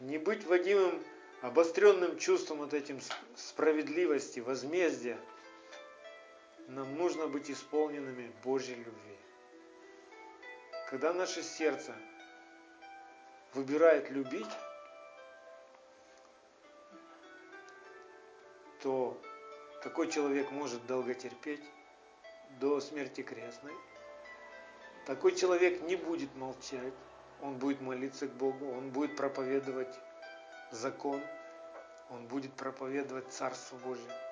не 0.00 0.18
быть 0.18 0.44
водимым 0.44 1.04
обостренным 1.40 2.18
чувством 2.18 2.58
вот 2.58 2.74
этим 2.74 2.98
справедливости, 3.36 4.40
возмездия, 4.40 5.20
нам 6.70 6.96
нужно 6.96 7.26
быть 7.26 7.50
исполненными 7.50 8.32
Божьей 8.44 8.76
любви. 8.76 9.16
Когда 10.88 11.12
наше 11.12 11.42
сердце 11.42 11.92
выбирает 13.54 14.10
любить, 14.10 14.50
то 18.82 19.20
такой 19.82 20.10
человек 20.10 20.50
может 20.52 20.86
долго 20.86 21.14
терпеть 21.14 21.64
до 22.60 22.80
смерти 22.80 23.22
крестной. 23.22 23.74
Такой 25.06 25.34
человек 25.34 25.82
не 25.82 25.96
будет 25.96 26.34
молчать, 26.36 26.94
он 27.42 27.58
будет 27.58 27.80
молиться 27.80 28.28
к 28.28 28.32
Богу, 28.32 28.70
он 28.70 28.90
будет 28.90 29.16
проповедовать 29.16 29.98
закон, 30.70 31.20
он 32.10 32.26
будет 32.28 32.52
проповедовать 32.52 33.32
Царство 33.32 33.76
Божие, 33.78 34.29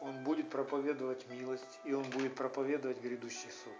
он 0.00 0.22
будет 0.24 0.50
проповедовать 0.50 1.26
милость, 1.28 1.80
и 1.84 1.92
он 1.92 2.04
будет 2.10 2.34
проповедовать 2.34 3.00
грядущий 3.00 3.50
суд. 3.50 3.72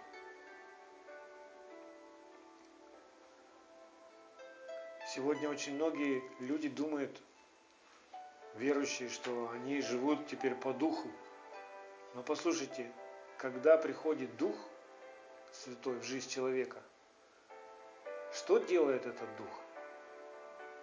Сегодня 5.07 5.49
очень 5.49 5.75
многие 5.75 6.21
люди 6.39 6.69
думают, 6.69 7.21
верующие, 8.55 9.09
что 9.09 9.49
они 9.51 9.81
живут 9.81 10.27
теперь 10.27 10.55
по 10.55 10.73
духу. 10.73 11.09
Но 12.13 12.23
послушайте, 12.23 12.91
когда 13.37 13.77
приходит 13.77 14.35
Дух 14.37 14.55
Святой 15.53 15.99
в 15.99 16.03
жизнь 16.03 16.29
человека– 16.29 16.81
что 18.33 18.57
делает 18.59 19.05
этот 19.05 19.35
дух? 19.37 19.61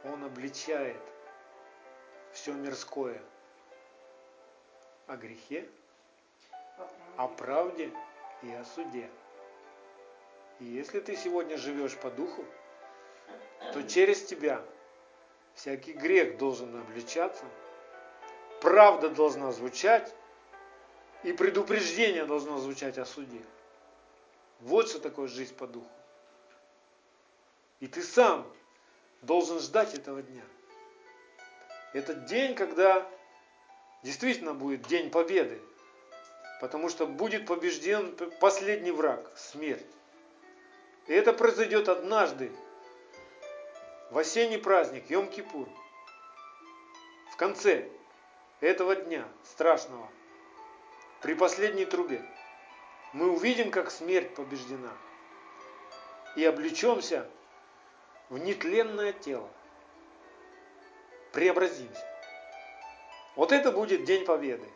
Он 0.05 0.25
обличает 0.25 1.01
все 2.33 2.53
мирское 2.53 3.23
о 5.07 5.17
грехе, 5.17 5.69
о 7.17 7.29
правде 7.29 7.93
и 8.43 8.53
о 8.53 8.65
суде. 8.65 9.09
И 10.61 10.65
если 10.65 11.01
ты 11.01 11.17
сегодня 11.17 11.57
живешь 11.57 11.97
по 11.97 12.11
духу, 12.11 12.45
то 13.73 13.83
через 13.83 14.25
тебя 14.25 14.63
всякий 15.55 15.93
грех 15.93 16.39
должен 16.39 16.77
обличаться, 16.77 17.45
правда 18.61 19.09
должна 19.09 19.53
звучать, 19.53 20.15
и 21.23 21.33
предупреждение 21.33 22.27
должно 22.27 22.59
звучать 22.59 22.99
о 22.99 23.07
суде. 23.07 23.43
Вот 24.61 24.89
что 24.89 25.01
такое 25.01 25.27
жизнь 25.27 25.55
по 25.55 25.67
духу. 25.67 25.89
И 27.81 27.87
ты 27.87 28.03
сам 28.03 28.47
должен 29.23 29.59
ждать 29.59 29.95
этого 29.95 30.23
дня. 30.23 30.43
Этот 31.93 32.27
день, 32.27 32.55
когда 32.55 33.09
действительно 34.05 34.55
будет 34.55 34.87
день 34.87 35.11
победы. 35.11 35.61
Потому 36.61 36.89
что 36.89 37.07
будет 37.07 37.47
побежден 37.47 38.15
последний 38.41 38.93
враг– 38.93 39.33
смерть. 39.37 39.85
И 41.09 41.13
это 41.13 41.33
произойдет 41.33 41.89
однажды, 41.89 42.53
в 44.11 44.19
осенний 44.19 44.59
праздник, 44.59 45.11
Йом-Кипур. 45.11 45.69
В 47.33 47.37
конце 47.37 47.89
этого 48.61 48.95
дня 48.95 49.27
страшного, 49.43 50.09
при 51.21 51.35
последней 51.35 51.85
трубе, 51.85 52.25
мы 53.13 53.31
увидим, 53.31 53.71
как 53.71 53.91
смерть 53.91 54.35
побеждена. 54.35 54.93
И 56.37 56.45
облечемся 56.45 57.29
в 58.29 58.39
нетленное 58.39 59.13
тело. 59.13 59.49
Преобразимся. 61.33 62.14
Вот 63.37 63.53
это 63.53 63.73
будет 63.73 64.05
День 64.05 64.25
Победы. 64.25 64.69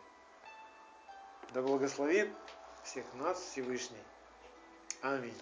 Да 1.53 1.61
благословит 1.61 2.29
всех 2.83 3.05
нас 3.15 3.39
Всевышний. 3.39 4.03
Аминь. 5.01 5.33